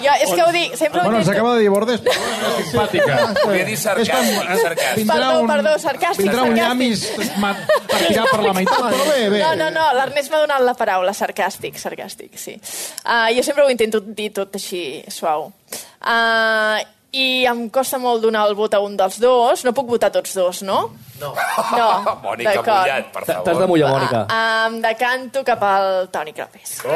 Jo, 0.00 0.14
és 0.16 0.30
que 0.32 0.38
ho 0.42 0.46
dic, 0.54 0.76
sempre 0.80 1.02
ho 1.02 1.04
Bueno, 1.04 1.18
ens 1.20 1.28
acaba 1.28 1.50
de 1.54 1.60
dir 1.60 1.68
Bordes, 1.74 2.00
però 2.00 2.54
és 2.56 2.70
simpàtica. 2.70 3.18
Volia 3.42 3.66
dir 3.68 3.76
sarcàstic, 3.76 4.48
sarcàstic. 4.62 5.04
Perdó, 5.10 5.28
un- 5.42 5.50
perdó, 5.52 5.74
sarcàstic, 5.82 6.24
Vindrà 6.24 6.46
un 6.48 6.56
sarcàstic. 6.56 6.62
llamis 6.62 7.36
ma- 7.44 7.52
per 7.92 8.00
tirar 8.06 8.24
per 8.30 8.40
la 8.46 8.54
meitat, 8.56 8.80
però 8.88 9.04
bé, 9.10 9.28
bé. 9.36 9.42
No, 9.44 9.52
no, 9.60 9.68
no, 9.76 9.84
l'Ernest 9.98 10.32
m'ha 10.32 10.40
donat 10.46 10.64
la 10.64 10.74
paraula, 10.80 11.12
sarcàstic, 11.20 11.76
sarcàstic, 11.76 12.32
sí. 12.40 12.56
Uh, 13.04 13.28
jo 13.36 13.44
sempre 13.44 13.66
ho 13.68 13.70
intento 13.76 14.00
dir 14.00 14.30
tot 14.32 14.56
així 14.56 15.02
suau. 15.12 15.50
Uh, 16.00 16.80
I 17.12 17.44
em 17.44 17.66
costa 17.68 17.98
molt 18.00 18.22
donar 18.24 18.46
el 18.48 18.54
vot 18.56 18.72
a 18.72 18.78
un 18.80 18.94
dels 18.96 19.18
dos. 19.20 19.64
No 19.66 19.72
puc 19.76 19.86
votar 19.92 20.08
tots 20.14 20.32
dos, 20.32 20.62
no? 20.64 20.78
No. 21.20 21.34
No, 21.76 21.88
Mònica. 22.24 22.62
Mullat, 22.64 23.10
per 23.12 23.22
T'has 23.26 23.36
favor. 23.44 23.60
de 23.60 23.66
mullar, 23.68 23.90
Mònica. 23.92 24.22
Uh, 24.24 24.32
em 24.70 24.78
decanto 24.80 25.44
cap 25.44 25.60
al 25.68 26.08
Toni 26.14 26.32
Clapés. 26.32 26.78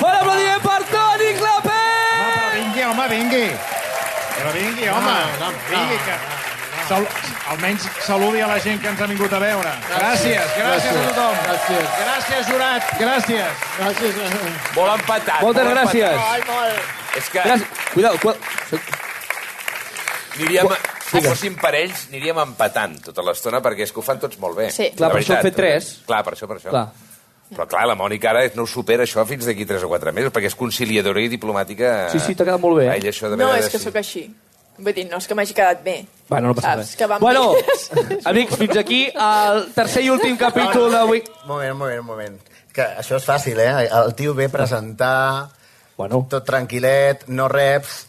Fora 0.00 0.18
aplaudiment 0.20 0.62
per 0.64 0.80
Toni 0.88 1.30
Va, 1.30 1.38
Clapés! 1.40 2.18
però 2.24 2.48
vingui, 2.56 2.82
home, 2.88 3.08
vingui. 3.12 3.46
Però 4.40 4.50
vingui, 4.56 4.88
home. 4.88 5.16
Vingui, 5.70 5.98
que... 6.08 6.39
Sal... 6.90 7.06
Almenys 7.50 7.84
saludi 8.02 8.40
a 8.42 8.48
la 8.50 8.56
gent 8.62 8.80
que 8.82 8.88
ens 8.90 9.00
ha 9.02 9.06
vingut 9.06 9.32
a 9.34 9.38
veure. 9.42 9.72
Gràcies, 9.92 10.54
gràcies 10.58 10.96
a 10.98 11.02
tothom. 11.08 11.36
Gràcies. 11.44 11.92
Gràcies, 12.00 12.48
jurat, 12.50 12.88
gràcies. 12.98 13.60
Gràcies. 13.78 14.18
Molt 14.74 14.94
empatat. 14.96 15.44
Moltes 15.44 15.68
molt 15.68 15.76
gràcies. 15.76 16.08
empatat. 16.10 16.48
Molt, 16.50 16.50
molt. 16.56 17.20
És 17.20 17.30
que 17.30 17.44
Gràcies. 17.46 17.84
Cuidado, 17.94 18.18
cu... 18.24 18.34
aniríem, 20.40 20.74
si 21.10 21.22
fóssim 21.28 21.60
parells, 21.62 22.08
aniríem 22.10 22.42
empatant 22.42 22.98
tota 23.06 23.24
l'estona, 23.26 23.62
perquè 23.62 23.86
és 23.86 23.94
que 23.94 24.02
ho 24.02 24.06
fan 24.06 24.18
tots 24.22 24.42
molt 24.42 24.58
bé. 24.58 24.68
Sí. 24.74 24.90
Clar, 24.96 25.08
La 25.08 25.14
per 25.14 25.22
això 25.22 25.40
fet 25.46 25.58
tres. 25.62 25.94
Clar, 26.10 26.20
per 26.26 26.34
això, 26.34 26.50
per 26.50 26.58
això. 26.58 26.74
Clar. 26.74 26.86
Però 27.50 27.66
clar, 27.66 27.86
la 27.90 27.96
Mònica 27.98 28.30
ara 28.30 28.44
no 28.54 28.66
supera 28.70 29.02
això 29.06 29.24
fins 29.26 29.46
d'aquí 29.46 29.64
3 29.66 29.82
o 29.82 29.88
4 29.90 30.12
mesos, 30.14 30.30
perquè 30.34 30.46
és 30.50 30.54
conciliadora 30.58 31.22
i 31.22 31.30
diplomàtica... 31.32 32.08
Sí, 32.12 32.20
sí, 32.22 32.36
t'ha 32.38 32.46
quedat 32.46 32.62
molt 32.62 32.78
bé, 32.78 32.84
eh? 32.86 32.92
A 32.92 33.00
ella 33.00 33.10
això 33.10 33.30
de 33.30 33.38
No, 33.40 33.48
és 33.58 33.66
que 33.72 33.80
sóc 33.82 33.98
així. 33.98 34.28
Vull 34.80 34.96
dir, 34.96 35.06
no 35.10 35.20
és 35.20 35.28
que 35.28 35.36
m'hagi 35.38 35.54
quedat 35.56 35.84
bé. 35.84 35.96
Bueno, 36.28 36.48
no 36.50 36.54
passa 36.54 36.74
Saps 36.74 36.82
res. 36.82 36.96
que 36.96 37.06
Bueno, 37.20 37.54
amics, 38.30 38.56
fins 38.56 38.76
aquí 38.80 39.00
el 39.12 39.64
tercer 39.74 40.04
i 40.06 40.10
últim 40.10 40.36
capítol 40.40 40.90
d'avui. 40.92 41.22
Un 41.44 41.48
moment, 41.54 41.72
un 41.72 41.78
moment, 41.78 42.00
un 42.00 42.06
moment. 42.06 42.36
Que 42.72 42.86
això 43.02 43.16
és 43.18 43.26
fàcil, 43.26 43.58
eh? 43.60 43.88
El 43.90 44.14
tio 44.14 44.34
ve 44.34 44.46
a 44.46 44.52
presentar, 44.52 45.50
Bueno, 46.00 46.22
tot 46.30 46.46
tranquil·let, 46.48 47.26
no 47.28 47.48
reps... 47.52 48.06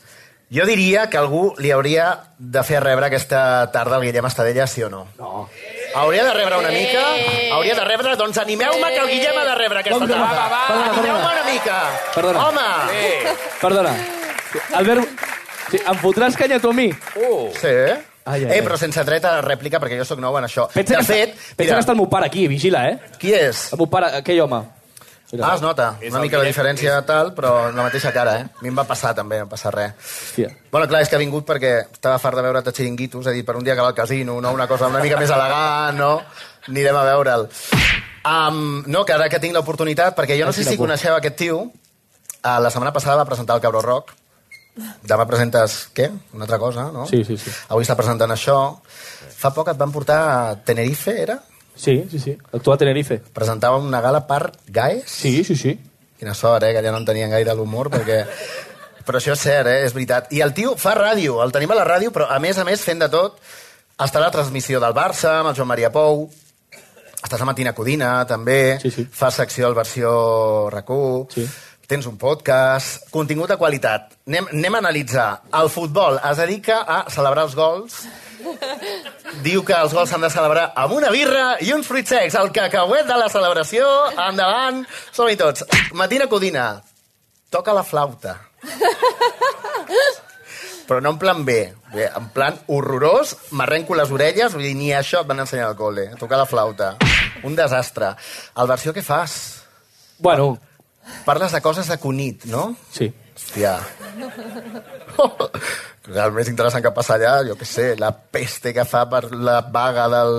Jo 0.51 0.65
diria 0.67 1.05
que 1.07 1.15
algú 1.15 1.53
li 1.63 1.69
hauria 1.71 2.10
de 2.36 2.60
fer 2.67 2.81
rebre 2.84 3.07
aquesta 3.07 3.71
tarda 3.71 3.95
el 3.95 4.03
Guillem 4.03 4.25
Estadella, 4.27 4.65
sí 4.67 4.84
o 4.84 4.89
no? 4.91 5.05
No. 5.15 5.45
Hauria 5.95 6.25
de 6.25 6.34
rebre 6.36 6.57
una 6.60 6.71
mica? 6.75 7.03
Hauria 7.55 7.75
de 7.77 7.86
rebre? 7.88 8.17
Doncs 8.19 8.38
animeu-me 8.41 8.89
que 8.91 8.99
el 8.99 9.07
Guillem 9.13 9.39
ha 9.39 9.45
de 9.47 9.55
rebre 9.55 9.79
aquesta 9.79 10.03
no? 10.03 10.10
tarda. 10.12 10.27
Va, 10.27 10.49
va, 10.51 10.63
va. 10.67 10.89
Animeu-me 10.89 11.23
una 11.23 11.45
mica. 11.47 11.77
Perdona. 12.15 12.43
Home! 12.49 12.67
Eh, 12.99 13.36
perdona. 13.62 13.93
Albert, 14.75 15.23
sí, 15.71 15.81
em 15.81 15.99
fotràs 16.03 16.38
canya 16.38 16.60
tu 16.62 16.69
a 16.69 16.77
mi? 16.77 16.89
uh, 16.91 17.47
Sí? 17.57 17.75
Ai, 18.21 18.43
ai, 18.45 18.60
eh, 18.60 18.62
però 18.62 18.77
sense 18.77 19.01
dret 19.07 19.23
a 19.25 19.39
rèplica, 19.41 19.79
perquè 19.81 19.97
jo 19.97 20.05
sóc 20.05 20.19
nou 20.21 20.36
en 20.38 20.45
això. 20.45 20.67
Pensa, 20.69 20.99
de 20.99 20.99
que, 20.99 21.07
fet, 21.10 21.31
està, 21.34 21.55
pensa 21.57 21.73
que 21.73 21.81
està 21.88 21.95
el 21.95 21.97
meu 22.03 22.10
pare 22.12 22.27
aquí, 22.29 22.45
vigila, 22.47 22.84
eh? 22.91 22.99
qui 23.17 23.34
és? 23.34 23.71
El 23.73 23.81
meu 23.81 23.89
pare, 23.89 24.12
aquell 24.19 24.43
home. 24.43 24.62
Mira. 25.31 25.47
Ah, 25.47 25.55
es 25.55 25.62
nota. 25.63 25.86
És 26.03 26.12
Una 26.12 26.21
mica 26.25 26.38
la 26.38 26.43
diferència 26.43 26.97
tal, 27.07 27.31
però 27.34 27.71
la 27.71 27.86
mateixa 27.86 28.12
cara, 28.12 28.34
eh? 28.41 28.47
A 28.51 28.62
mi 28.65 28.67
em 28.67 28.75
va 28.77 28.84
passar 28.84 29.13
també, 29.15 29.39
no 29.39 29.47
passa 29.49 29.71
res. 29.71 29.93
Hòstia. 29.95 30.49
Bueno, 30.73 30.89
clar, 30.91 31.01
és 31.05 31.10
que 31.10 31.15
ha 31.15 31.21
vingut 31.21 31.47
perquè 31.47 31.71
estava 31.88 32.19
fart 32.19 32.36
de 32.36 32.43
veure't 32.43 32.67
a 32.67 32.73
xiringuitos, 32.75 33.29
he 33.31 33.36
dit, 33.38 33.45
per 33.47 33.55
un 33.55 33.63
dia 33.63 33.73
que 33.77 33.81
va 33.81 33.93
al 33.93 33.97
casino, 33.97 34.41
no? 34.43 34.51
Una 34.51 34.67
cosa 34.67 34.89
una 34.91 34.99
mica 34.99 35.17
més 35.17 35.31
elegant, 35.31 35.97
no? 35.97 36.12
Anirem 36.67 36.99
a 36.99 37.05
veure'l. 37.07 37.47
Um, 38.27 38.84
no, 38.91 39.05
que 39.07 39.15
ara 39.15 39.29
que 39.31 39.39
tinc 39.41 39.55
l'oportunitat, 39.55 40.13
perquè 40.19 40.36
jo 40.38 40.45
no 40.45 40.53
sé 40.53 40.67
si 40.67 40.75
coneixeu 40.77 41.15
aquest 41.15 41.39
tio, 41.39 41.62
uh, 41.63 42.57
la 42.62 42.69
setmana 42.69 42.91
passada 42.93 43.17
va 43.23 43.25
presentar 43.25 43.55
el 43.55 43.63
Cabró 43.63 43.81
Rock, 43.81 44.12
demà 45.03 45.25
presentes, 45.27 45.89
què? 45.95 46.10
Una 46.34 46.45
altra 46.47 46.57
cosa, 46.60 46.89
no? 46.93 47.05
Sí, 47.10 47.23
sí, 47.27 47.38
sí. 47.38 47.51
Avui 47.69 47.84
està 47.86 47.95
presentant 47.99 48.31
això. 48.31 48.57
Fa 49.41 49.51
poc 49.53 49.69
et 49.73 49.77
van 49.79 49.91
portar 49.91 50.19
a 50.21 50.55
Tenerife, 50.63 51.15
era? 51.21 51.39
Sí, 51.75 52.03
sí, 52.12 52.19
sí. 52.19 52.38
Actuar 52.53 52.75
a 52.75 52.81
Tenerife. 52.84 53.19
Presentava 53.34 53.77
una 53.81 54.01
gala 54.01 54.25
per 54.27 54.51
Gaes? 54.67 55.10
Sí, 55.10 55.43
sí, 55.43 55.55
sí. 55.55 55.75
Quina 56.19 56.34
sort, 56.38 56.63
eh, 56.67 56.73
que 56.75 56.84
ja 56.86 56.91
no 56.91 56.99
en 57.01 57.05
tenien 57.07 57.31
gaire 57.34 57.55
l'humor, 57.57 57.89
perquè... 57.89 58.25
Però 59.01 59.17
això 59.17 59.34
és 59.34 59.41
cert, 59.41 59.65
eh, 59.67 59.79
és 59.88 59.95
veritat. 59.95 60.27
I 60.38 60.43
el 60.45 60.53
tio 60.53 60.75
fa 60.77 60.93
ràdio, 60.93 61.39
el 61.43 61.51
tenim 61.51 61.71
a 61.73 61.77
la 61.79 61.86
ràdio, 61.88 62.12
però 62.13 62.27
a 62.29 62.38
més 62.39 62.60
a 62.62 62.63
més, 62.67 62.84
fent 62.86 62.99
de 63.01 63.07
tot, 63.10 63.39
està 63.97 64.21
la 64.21 64.29
transmissió 64.31 64.79
del 64.79 64.93
Barça, 64.93 65.39
amb 65.39 65.49
el 65.49 65.55
Joan 65.57 65.71
Maria 65.71 65.89
Pou, 65.91 66.27
estàs 67.21 67.41
a 67.41 67.47
Matina 67.49 67.73
Codina, 67.73 68.12
també, 68.29 68.77
Sí, 68.81 68.91
sí. 68.93 69.07
fa 69.12 69.31
secció 69.34 69.65
al 69.67 69.73
versió 69.73 70.12
RAC1, 70.69 71.34
Sí. 71.34 71.47
Tens 71.91 72.08
un 72.08 72.15
podcast, 72.15 73.10
contingut 73.12 73.51
de 73.51 73.58
qualitat. 73.60 74.13
Anem, 74.30 74.45
anem 74.54 74.75
a 74.77 74.80
analitzar. 74.80 75.30
El 75.60 75.67
futbol 75.73 76.15
es 76.23 76.39
dedica 76.39 76.77
a 76.88 77.01
celebrar 77.12 77.43
els 77.49 77.56
gols. 77.58 77.97
Diu 79.43 79.65
que 79.67 79.75
els 79.75 79.91
gols 79.91 80.13
s'han 80.13 80.23
de 80.23 80.30
celebrar 80.32 80.69
amb 80.80 80.95
una 80.95 81.10
birra 81.12 81.58
i 81.60 81.73
uns 81.75 81.89
fruits 81.91 82.13
secs. 82.15 82.38
El 82.39 82.54
cacauet 82.56 83.10
de 83.10 83.17
la 83.19 83.27
celebració, 83.34 83.89
endavant, 84.30 84.86
som-hi 85.12 85.36
tots. 85.41 85.67
Matina 85.99 86.30
Codina, 86.32 86.69
toca 87.51 87.75
la 87.75 87.84
flauta. 87.84 88.38
Però 90.88 91.04
no 91.04 91.12
en 91.12 91.19
plan 91.19 91.43
bé, 91.43 91.60
bé 91.91 92.08
en 92.08 92.32
plan 92.32 92.56
horrorós, 92.71 93.36
m'arrenco 93.51 93.99
les 93.99 94.15
orelles, 94.15 94.56
vull 94.56 94.63
dir, 94.63 94.77
ni 94.80 94.93
això 94.95 95.25
et 95.25 95.27
van 95.27 95.43
ensenyar 95.43 95.73
al 95.73 95.80
col·le, 95.80 96.13
tocar 96.23 96.39
la 96.39 96.47
flauta. 96.47 96.95
Un 97.43 97.60
desastre. 97.60 98.15
El 98.56 98.71
versió 98.71 98.95
què 98.95 99.04
fas? 99.04 99.39
Bueno, 100.21 100.54
Parles 101.26 101.52
de 101.52 101.62
coses 101.62 101.88
de 101.88 101.97
Cunit, 101.97 102.45
no? 102.52 102.76
sí. 102.91 103.12
Hòstia. 103.41 103.80
el 106.12 106.34
més 106.36 106.50
interessant 106.52 106.84
que 106.84 106.91
passa 106.93 107.15
allà, 107.15 107.34
jo 107.47 107.56
què 107.58 107.65
sé, 107.67 107.86
la 108.00 108.12
peste 108.12 108.74
que 108.76 108.86
fa 108.86 109.06
per 109.10 109.24
la 109.34 109.62
vaga 109.74 110.08
del, 110.12 110.36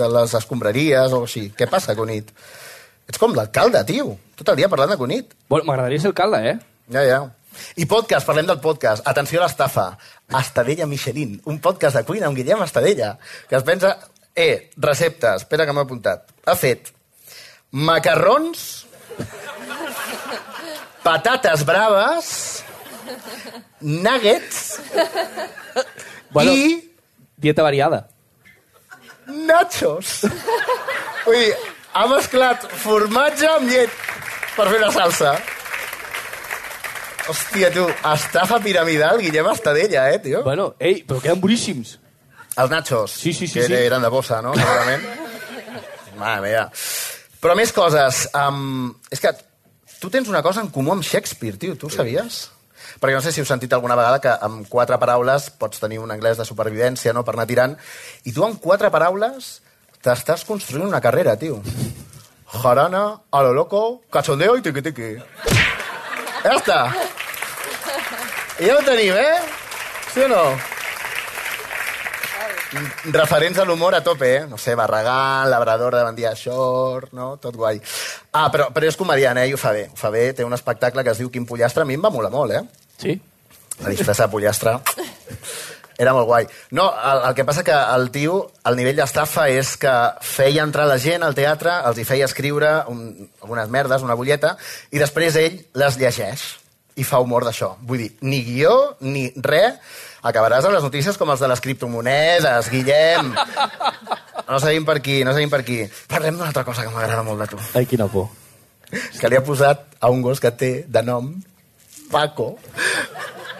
de 0.00 0.08
les 0.16 0.34
escombraries 0.40 1.14
o 1.14 1.24
així. 1.28 1.46
Què 1.56 1.68
passa, 1.70 1.94
Cunit? 1.94 2.32
Ets 3.08 3.20
com 3.20 3.34
l'alcalde, 3.36 3.84
tio. 3.88 4.14
Tot 4.38 4.52
el 4.52 4.62
dia 4.62 4.70
parlant 4.72 4.94
de 4.94 4.98
Cunit. 5.00 5.34
Bueno, 5.48 5.68
m'agradaria 5.68 6.02
ser 6.02 6.10
alcalde, 6.12 6.40
eh? 6.50 6.56
Ja, 6.94 7.04
ja. 7.06 7.20
I 7.78 7.86
podcast, 7.86 8.26
parlem 8.26 8.48
del 8.48 8.60
podcast. 8.64 9.04
Atenció 9.06 9.40
a 9.40 9.44
l'estafa. 9.44 9.86
Estadella 10.40 10.88
Michelin, 10.90 11.36
un 11.50 11.60
podcast 11.62 12.00
de 12.00 12.04
cuina 12.08 12.26
amb 12.30 12.40
Guillem 12.40 12.64
Estadella, 12.66 13.14
que 13.48 13.60
es 13.60 13.66
pensa... 13.66 13.96
Eh, 14.34 14.72
receptes, 14.82 15.44
espera 15.44 15.62
que 15.62 15.70
m'he 15.70 15.84
apuntat. 15.84 16.24
Ha 16.50 16.56
fet 16.58 16.88
macarrons, 17.70 18.64
patates 21.04 21.64
braves, 21.68 22.64
nuggets 23.80 24.80
Bueno. 26.34 26.52
i 26.52 26.90
Dieta 27.36 27.62
variada. 27.62 28.08
nachos. 29.26 30.22
Vull 31.24 31.36
dir, 31.40 31.54
ha 31.96 32.06
mesclat 32.10 32.64
formatge 32.82 33.46
amb 33.48 33.68
llet 33.70 33.92
per 34.56 34.66
fer 34.68 34.78
una 34.80 34.90
salsa. 34.92 35.34
Hòstia, 37.24 37.70
tu, 37.72 37.86
estafa 38.12 38.58
piramidal, 38.60 39.16
Guillem 39.24 39.46
Estadella, 39.48 40.10
eh, 40.12 40.18
tio? 40.20 40.42
Bueno, 40.44 40.74
ei, 40.78 40.98
però 41.08 41.22
queden 41.24 41.40
boníssims. 41.40 41.94
Els 42.60 42.70
nachos. 42.70 43.10
Sí, 43.16 43.32
sí, 43.32 43.46
sí, 43.48 43.60
Que 43.60 43.66
sí. 43.66 43.72
eren 43.74 44.02
de 44.04 44.08
bossa, 44.12 44.42
no? 44.44 44.52
Segurament. 44.54 45.02
Mare 46.20 46.40
meva. 46.44 46.66
Però 47.40 47.56
més 47.56 47.72
coses. 47.72 48.26
Um, 48.36 48.92
és 49.10 49.20
que 49.24 49.32
tu 50.04 50.10
tens 50.12 50.28
una 50.28 50.42
cosa 50.44 50.60
en 50.60 50.68
comú 50.68 50.92
amb 50.92 51.04
Shakespeare, 51.04 51.56
tio. 51.56 51.78
Tu 51.80 51.88
ho 51.88 51.92
sabies? 51.92 52.50
Perquè 53.00 53.14
no 53.16 53.22
sé 53.24 53.32
si 53.32 53.40
heu 53.40 53.46
sentit 53.48 53.72
alguna 53.72 53.96
vegada 53.96 54.20
que 54.20 54.32
amb 54.44 54.66
quatre 54.68 54.98
paraules 55.00 55.46
pots 55.56 55.80
tenir 55.80 56.02
un 56.02 56.12
anglès 56.12 56.36
de 56.36 56.44
supervivència, 56.44 57.14
no?, 57.16 57.24
per 57.24 57.32
anar 57.34 57.46
tirant. 57.48 57.78
I 58.28 58.34
tu 58.36 58.44
amb 58.44 58.60
quatre 58.60 58.90
paraules 58.92 59.62
t'estàs 60.04 60.44
construint 60.44 60.84
una 60.90 61.00
carrera, 61.00 61.38
tio. 61.40 61.62
Jarana, 62.52 63.04
a 63.32 63.42
lo 63.48 63.54
loco, 63.56 63.80
cachondeo 64.12 64.58
i 64.60 64.66
tiqui-tiqui. 64.66 65.10
Ja 66.44 66.52
està. 66.58 66.78
I 68.60 68.68
ja 68.68 68.76
ho 68.76 68.84
tenim, 68.84 69.16
eh? 69.16 69.40
Sí 70.12 70.28
o 70.28 70.30
no? 70.36 70.44
Referents 73.14 73.58
a 73.58 73.64
l'humor 73.64 73.94
a 73.94 74.02
tope, 74.04 74.30
eh? 74.36 74.46
No 74.48 74.58
sé, 74.58 74.74
Barragán, 74.74 75.50
Labrador 75.50 75.94
de 75.96 76.02
Bandia 76.02 76.34
Shore, 76.34 77.08
no? 77.12 77.36
Tot 77.42 77.56
guai. 77.56 77.80
Ah, 78.32 78.48
però, 78.52 78.70
però 78.74 78.88
és 78.88 78.98
comediant, 78.98 79.38
eh? 79.38 79.48
I 79.50 79.54
ho 79.54 79.60
fa 79.60 79.72
bé. 79.76 79.88
Ho 79.92 79.98
fa 79.98 80.10
bé, 80.14 80.32
té 80.34 80.44
un 80.44 80.56
espectacle 80.56 81.04
que 81.04 81.14
es 81.14 81.22
diu 81.22 81.30
Quin 81.30 81.46
Pollastre. 81.46 81.84
A 81.84 81.88
mi 81.88 81.98
em 81.98 82.04
va 82.04 82.12
molar 82.14 82.32
molt, 82.34 82.54
eh? 82.54 82.90
Sí? 82.98 83.18
La 83.82 83.90
disfressa 83.90 84.26
de 84.26 84.32
pollastre. 84.32 84.78
Era 85.98 86.12
molt 86.14 86.26
guai. 86.26 86.46
No, 86.74 86.88
el, 86.90 87.20
el 87.28 87.34
que 87.38 87.44
passa 87.46 87.62
que 87.66 87.74
el 87.74 88.08
tio, 88.14 88.38
el 88.66 88.76
nivell 88.78 88.98
d'estafa 88.98 89.46
és 89.54 89.76
que 89.78 89.92
feia 90.26 90.64
entrar 90.66 90.88
la 90.90 90.98
gent 90.98 91.22
al 91.22 91.36
teatre, 91.38 91.76
els 91.86 92.00
hi 92.00 92.06
feia 92.08 92.26
escriure 92.26 92.74
un, 92.90 93.06
algunes 93.42 93.70
merdes, 93.70 94.02
una 94.02 94.18
butlleta, 94.18 94.56
i 94.90 95.02
després 95.02 95.38
ell 95.38 95.60
les 95.78 95.98
llegeix 96.00 96.44
i 96.96 97.04
fa 97.06 97.20
humor 97.22 97.46
d'això. 97.46 97.74
Vull 97.82 98.04
dir, 98.04 98.10
ni 98.22 98.42
guió, 98.46 98.74
ni 99.02 99.26
res, 99.36 99.80
acabaràs 100.22 100.66
amb 100.66 100.76
les 100.76 100.86
notícies 100.86 101.18
com 101.20 101.32
els 101.34 101.42
de 101.42 101.50
les 101.50 101.62
criptomonedes, 101.64 102.70
Guillem. 102.70 103.34
No 104.48 104.60
seguim 104.60 104.84
per 104.86 104.98
aquí, 105.00 105.22
no 105.24 105.32
seguim 105.34 105.50
per 105.50 105.62
aquí. 105.64 105.82
Parlem 106.10 106.38
d'una 106.38 106.50
altra 106.52 106.64
cosa 106.66 106.84
que 106.84 106.92
m'agrada 106.94 107.24
molt 107.26 107.44
de 107.44 107.50
tu. 107.54 107.60
Ai, 107.74 107.86
quina 107.90 108.06
por. 108.12 108.28
Que 109.18 109.30
li 109.30 109.38
ha 109.38 109.42
posat 109.42 109.96
a 109.98 110.10
un 110.12 110.22
gos 110.22 110.42
que 110.42 110.52
té 110.54 110.72
de 110.86 111.02
nom 111.02 111.32
Paco, 112.12 112.58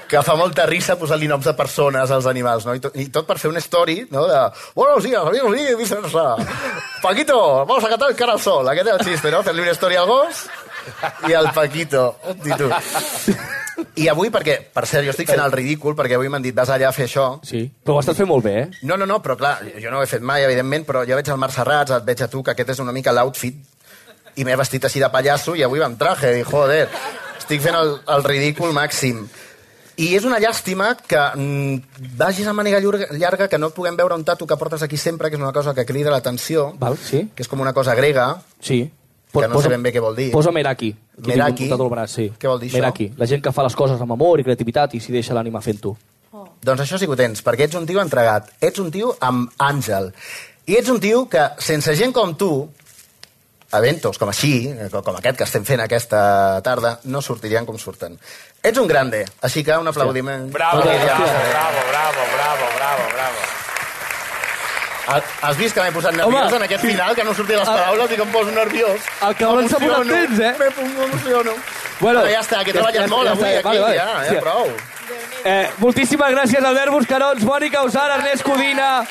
que 0.07 0.20
fa 0.23 0.35
molta 0.38 0.66
risa 0.68 0.94
posar-li 1.01 1.27
noms 1.27 1.47
de 1.49 1.55
persones 1.59 2.11
als 2.12 2.27
animals, 2.31 2.66
no? 2.68 2.75
I 2.77 2.83
tot, 2.85 2.94
I 3.01 3.09
tot 3.11 3.27
per 3.27 3.38
fer 3.40 3.51
una 3.51 3.62
story, 3.64 4.05
no? 4.12 4.27
De, 4.31 4.42
buenos 4.77 5.03
días, 5.03 5.25
amigos, 5.25 5.57
y 5.59 5.75
viceversa. 5.75 6.37
Paquito, 7.03 7.64
vamos 7.64 7.83
a 7.83 7.88
cantar 7.88 8.11
el 8.11 8.16
cara 8.16 8.37
al 8.37 8.40
sol. 8.40 8.68
Aquest 8.68 8.92
és 8.92 8.94
el 8.94 9.07
xiste, 9.09 9.33
no? 9.35 9.42
Fer-li 9.42 9.64
una 9.64 9.73
història 9.75 10.05
al 10.05 10.12
gos 10.12 10.44
i 11.29 11.35
al 11.35 11.51
Paquito. 11.55 12.07
Hosti, 12.23 12.57
tu. 12.59 12.70
I 13.99 14.09
avui, 14.11 14.31
perquè, 14.31 14.57
per 14.75 14.85
cert, 14.87 15.05
jo 15.07 15.12
estic 15.12 15.29
fent 15.31 15.42
el 15.42 15.53
ridícul, 15.55 15.94
perquè 15.99 16.16
avui 16.16 16.31
m'han 16.31 16.42
dit, 16.42 16.55
vas 16.55 16.70
allà 16.70 16.88
a 16.88 16.94
fer 16.94 17.07
això. 17.09 17.27
Sí. 17.47 17.64
Però 17.85 17.97
ho 17.99 18.03
estàs 18.03 18.18
fent 18.18 18.29
molt 18.31 18.44
bé, 18.47 18.55
eh? 18.62 18.66
No, 18.87 18.97
no, 18.99 19.07
no, 19.07 19.20
però 19.23 19.37
clar, 19.38 19.57
jo 19.83 19.90
no 19.90 20.01
ho 20.01 20.05
he 20.07 20.11
fet 20.11 20.23
mai, 20.23 20.44
evidentment, 20.47 20.87
però 20.87 21.05
jo 21.07 21.18
veig 21.18 21.31
el 21.31 21.40
Marc 21.42 21.55
Serrats, 21.55 21.94
et 21.94 22.07
veig 22.07 22.23
a 22.23 22.29
tu, 22.31 22.42
que 22.42 22.55
aquest 22.55 22.75
és 22.75 22.83
una 22.83 22.94
mica 22.94 23.14
l'outfit, 23.14 23.59
i 24.35 24.47
m'he 24.47 24.57
vestit 24.59 24.87
així 24.87 25.03
de 25.03 25.11
pallasso, 25.14 25.55
i 25.55 25.62
avui 25.66 25.83
va 25.83 25.87
amb 25.90 25.99
traje, 25.99 26.33
i 26.38 26.47
joder, 26.47 26.88
estic 27.38 27.62
fent 27.62 27.79
el, 27.79 27.97
el 28.14 28.25
ridícul 28.27 28.75
màxim. 28.75 29.25
I 29.94 30.09
és 30.18 30.25
una 30.27 30.40
llàstima 30.42 30.88
que 30.99 31.20
mm, 31.37 32.09
vagis 32.18 32.49
amb 32.51 32.59
màniga 32.59 32.81
llarga, 33.14 33.47
que 33.47 33.61
no 33.62 33.70
puguem 33.70 33.94
veure 33.99 34.16
un 34.18 34.25
tatu 34.27 34.47
que 34.47 34.59
portes 34.59 34.83
aquí 34.83 34.99
sempre, 34.99 35.31
que 35.31 35.38
és 35.38 35.42
una 35.42 35.53
cosa 35.55 35.75
que 35.75 35.87
crida 35.87 36.11
l'atenció, 36.11 36.73
sí? 37.03 37.29
que 37.35 37.47
és 37.47 37.51
com 37.51 37.62
una 37.62 37.73
cosa 37.75 37.94
grega, 37.94 38.40
Sí. 38.59 38.88
Que 39.35 39.49
no 39.51 39.61
sé 39.61 39.73
ben 39.73 39.83
bé 39.83 39.92
què 39.94 40.03
vol 40.03 40.16
dir. 40.16 40.31
Posa 40.33 40.53
Meraki. 40.55 40.94
Aquí 41.18 41.29
Meraki? 41.33 41.70
al 41.75 41.88
braç, 41.90 42.16
sí. 42.16 42.27
Què 42.38 42.49
vol 42.49 42.61
dir 42.62 42.70
això? 42.70 42.81
Meraki. 42.81 43.11
La 43.18 43.27
gent 43.27 43.42
que 43.42 43.53
fa 43.53 43.66
les 43.66 43.75
coses 43.75 44.01
amb 44.01 44.14
amor 44.16 44.40
i 44.40 44.47
creativitat 44.47 44.94
i 44.94 45.01
s'hi 45.01 45.12
deixa 45.12 45.35
l'ànima 45.37 45.62
fent-ho. 45.64 45.97
Doncs 46.64 46.81
això 46.81 46.99
sí 46.99 47.05
que 47.05 47.12
ho 47.12 47.18
tens, 47.18 47.42
perquè 47.44 47.66
ets 47.68 47.77
un 47.77 47.85
tio 47.87 48.01
entregat, 48.01 48.55
ets 48.61 48.81
un 48.81 48.90
tio 48.90 49.12
amb 49.20 49.53
àngel, 49.61 50.09
i 50.66 50.79
ets 50.79 50.88
un 50.88 51.01
tio 51.01 51.27
que, 51.29 51.42
sense 51.61 51.92
gent 51.99 52.14
com 52.16 52.33
tu, 52.40 52.49
eventos 53.75 54.18
com 54.18 54.31
així, 54.33 54.55
eh, 54.70 54.88
com 54.92 55.18
aquest 55.18 55.40
que 55.40 55.44
estem 55.44 55.66
fent 55.68 55.83
aquesta 55.85 56.62
tarda, 56.64 56.99
no 57.05 57.20
sortirien 57.23 57.66
com 57.68 57.79
surten. 57.79 58.16
Ets 58.62 58.81
un 58.81 58.88
grande, 58.88 59.25
així 59.42 59.64
que 59.64 59.77
un 59.77 59.92
aplaudiment. 59.92 60.49
Bravo, 60.55 60.83
bravo, 60.83 60.97
bravo, 61.05 61.85
bravo, 61.90 62.25
bravo, 62.38 62.73
bravo, 62.79 63.12
bravo. 63.12 63.63
Ha- 65.06 65.20
Has 65.42 65.56
vist 65.58 65.74
que 65.74 65.82
m'he 65.82 65.92
posat 65.92 66.12
nerviós 66.16 66.46
Home, 66.48 66.56
en 66.56 66.62
aquest 66.62 66.80
sí. 66.82 66.88
final, 66.88 67.14
que 67.14 67.24
no 67.24 67.34
sortien 67.34 67.58
les 67.58 67.68
paraules 67.68 68.10
i 68.10 68.16
que 68.16 68.22
em 68.22 68.32
poso 68.32 68.50
nerviós. 68.50 69.00
El 69.28 69.34
cabron 69.36 69.68
s'ha 69.68 69.78
posat 69.78 70.08
tens, 70.08 70.38
eh? 70.40 70.54
Me- 70.58 70.70
M'emociono. 70.88 71.52
Bueno, 72.00 72.20
Bueno, 72.20 72.30
ja 72.30 72.40
està, 72.40 72.64
que 72.64 72.70
he 72.70 72.74
ja 72.74 72.80
treballat 72.80 73.04
està, 73.04 73.08
molt 73.10 73.26
ja 73.26 73.32
avui 73.32 73.48
està, 73.50 73.58
aquí, 73.58 73.78
vale, 73.78 73.80
vale. 73.80 73.96
ja, 73.96 74.34
ja, 74.34 74.40
prou. 74.40 74.72
Eh, 75.44 75.70
moltíssimes 75.78 76.32
gràcies, 76.32 76.64
Albert 76.64 76.90
Buscarons, 76.90 77.44
Mònica 77.44 77.82
Usar, 77.84 78.10
Ernest 78.18 78.42
Codina, 78.42 79.04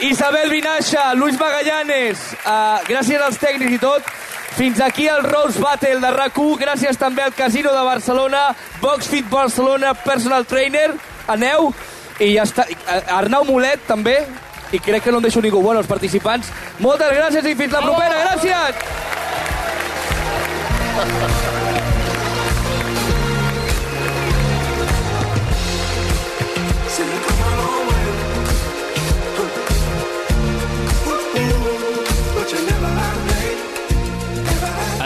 Isabel 0.00 0.50
Vinaixa, 0.50 1.14
Luis 1.14 1.38
Magallanes. 1.38 2.18
Uh, 2.44 2.80
gràcies 2.88 3.20
als 3.22 3.38
tècnics 3.38 3.72
i 3.72 3.78
tot. 3.78 4.02
Fins 4.56 4.80
aquí 4.80 5.06
el 5.08 5.22
Rose 5.22 5.60
Battle 5.60 6.00
de 6.00 6.10
rac 6.10 6.34
Gràcies 6.34 6.98
també 6.98 7.22
al 7.22 7.32
Casino 7.34 7.70
de 7.72 7.82
Barcelona, 7.84 8.54
Boxfit 8.80 9.28
Barcelona, 9.30 9.94
Personal 9.94 10.44
Trainer. 10.44 10.90
Aneu. 11.28 11.72
I 12.18 12.34
ja 12.34 12.42
està. 12.42 12.66
Eh, 12.68 13.02
Arnau 13.08 13.44
Molet, 13.44 13.80
també. 13.86 14.26
I 14.72 14.78
crec 14.78 15.04
que 15.04 15.10
no 15.10 15.18
em 15.18 15.26
deixo 15.26 15.42
ningú. 15.42 15.62
Bueno, 15.62 15.80
els 15.80 15.90
participants, 15.90 16.50
moltes 16.78 17.10
gràcies 17.16 17.46
i 17.46 17.54
fins 17.58 17.72
la 17.74 17.82
propera. 17.82 18.20
Gràcies! 18.24 19.00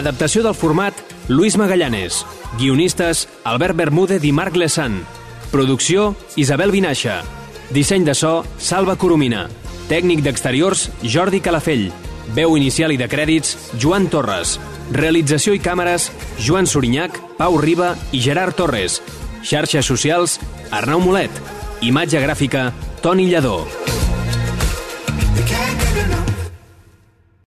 Adaptació 0.04 0.42
del 0.44 0.52
format 0.52 0.92
Luis 1.28 1.56
Magallanes. 1.56 2.26
Guionistes 2.58 3.24
Albert 3.44 3.78
Bermúdez 3.78 4.24
i 4.28 4.32
Marc 4.36 4.58
Lesan. 4.60 5.00
Producció 5.50 6.12
Isabel 6.36 6.74
Vinaixa. 6.74 7.22
Disseny 7.70 8.04
de 8.04 8.14
so 8.14 8.44
Salva 8.58 8.96
Coromina. 8.96 9.48
Tècnic 9.88 10.22
d'exteriors 10.24 10.88
Jordi 11.02 11.40
Calafell. 11.40 11.90
Veu 12.34 12.56
inicial 12.56 12.92
i 12.92 13.00
de 13.00 13.08
crèdits 13.08 13.56
Joan 13.78 14.08
Torres. 14.12 14.58
Realització 14.92 15.54
i 15.56 15.62
càmeres 15.62 16.10
Joan 16.38 16.66
Sorinyac, 16.66 17.20
Pau 17.38 17.58
Riba 17.60 17.94
i 18.12 18.20
Gerard 18.24 18.56
Torres. 18.56 19.00
Xarxes 19.44 19.86
socials 19.86 20.38
Arnau 20.70 21.00
Molet. 21.04 21.32
Imatge 21.84 22.20
gràfica 22.20 22.70
Toni 23.02 23.28
Lledó. 23.28 23.64
can't 25.46 25.78
get 25.78 25.96
enough. 26.04 26.13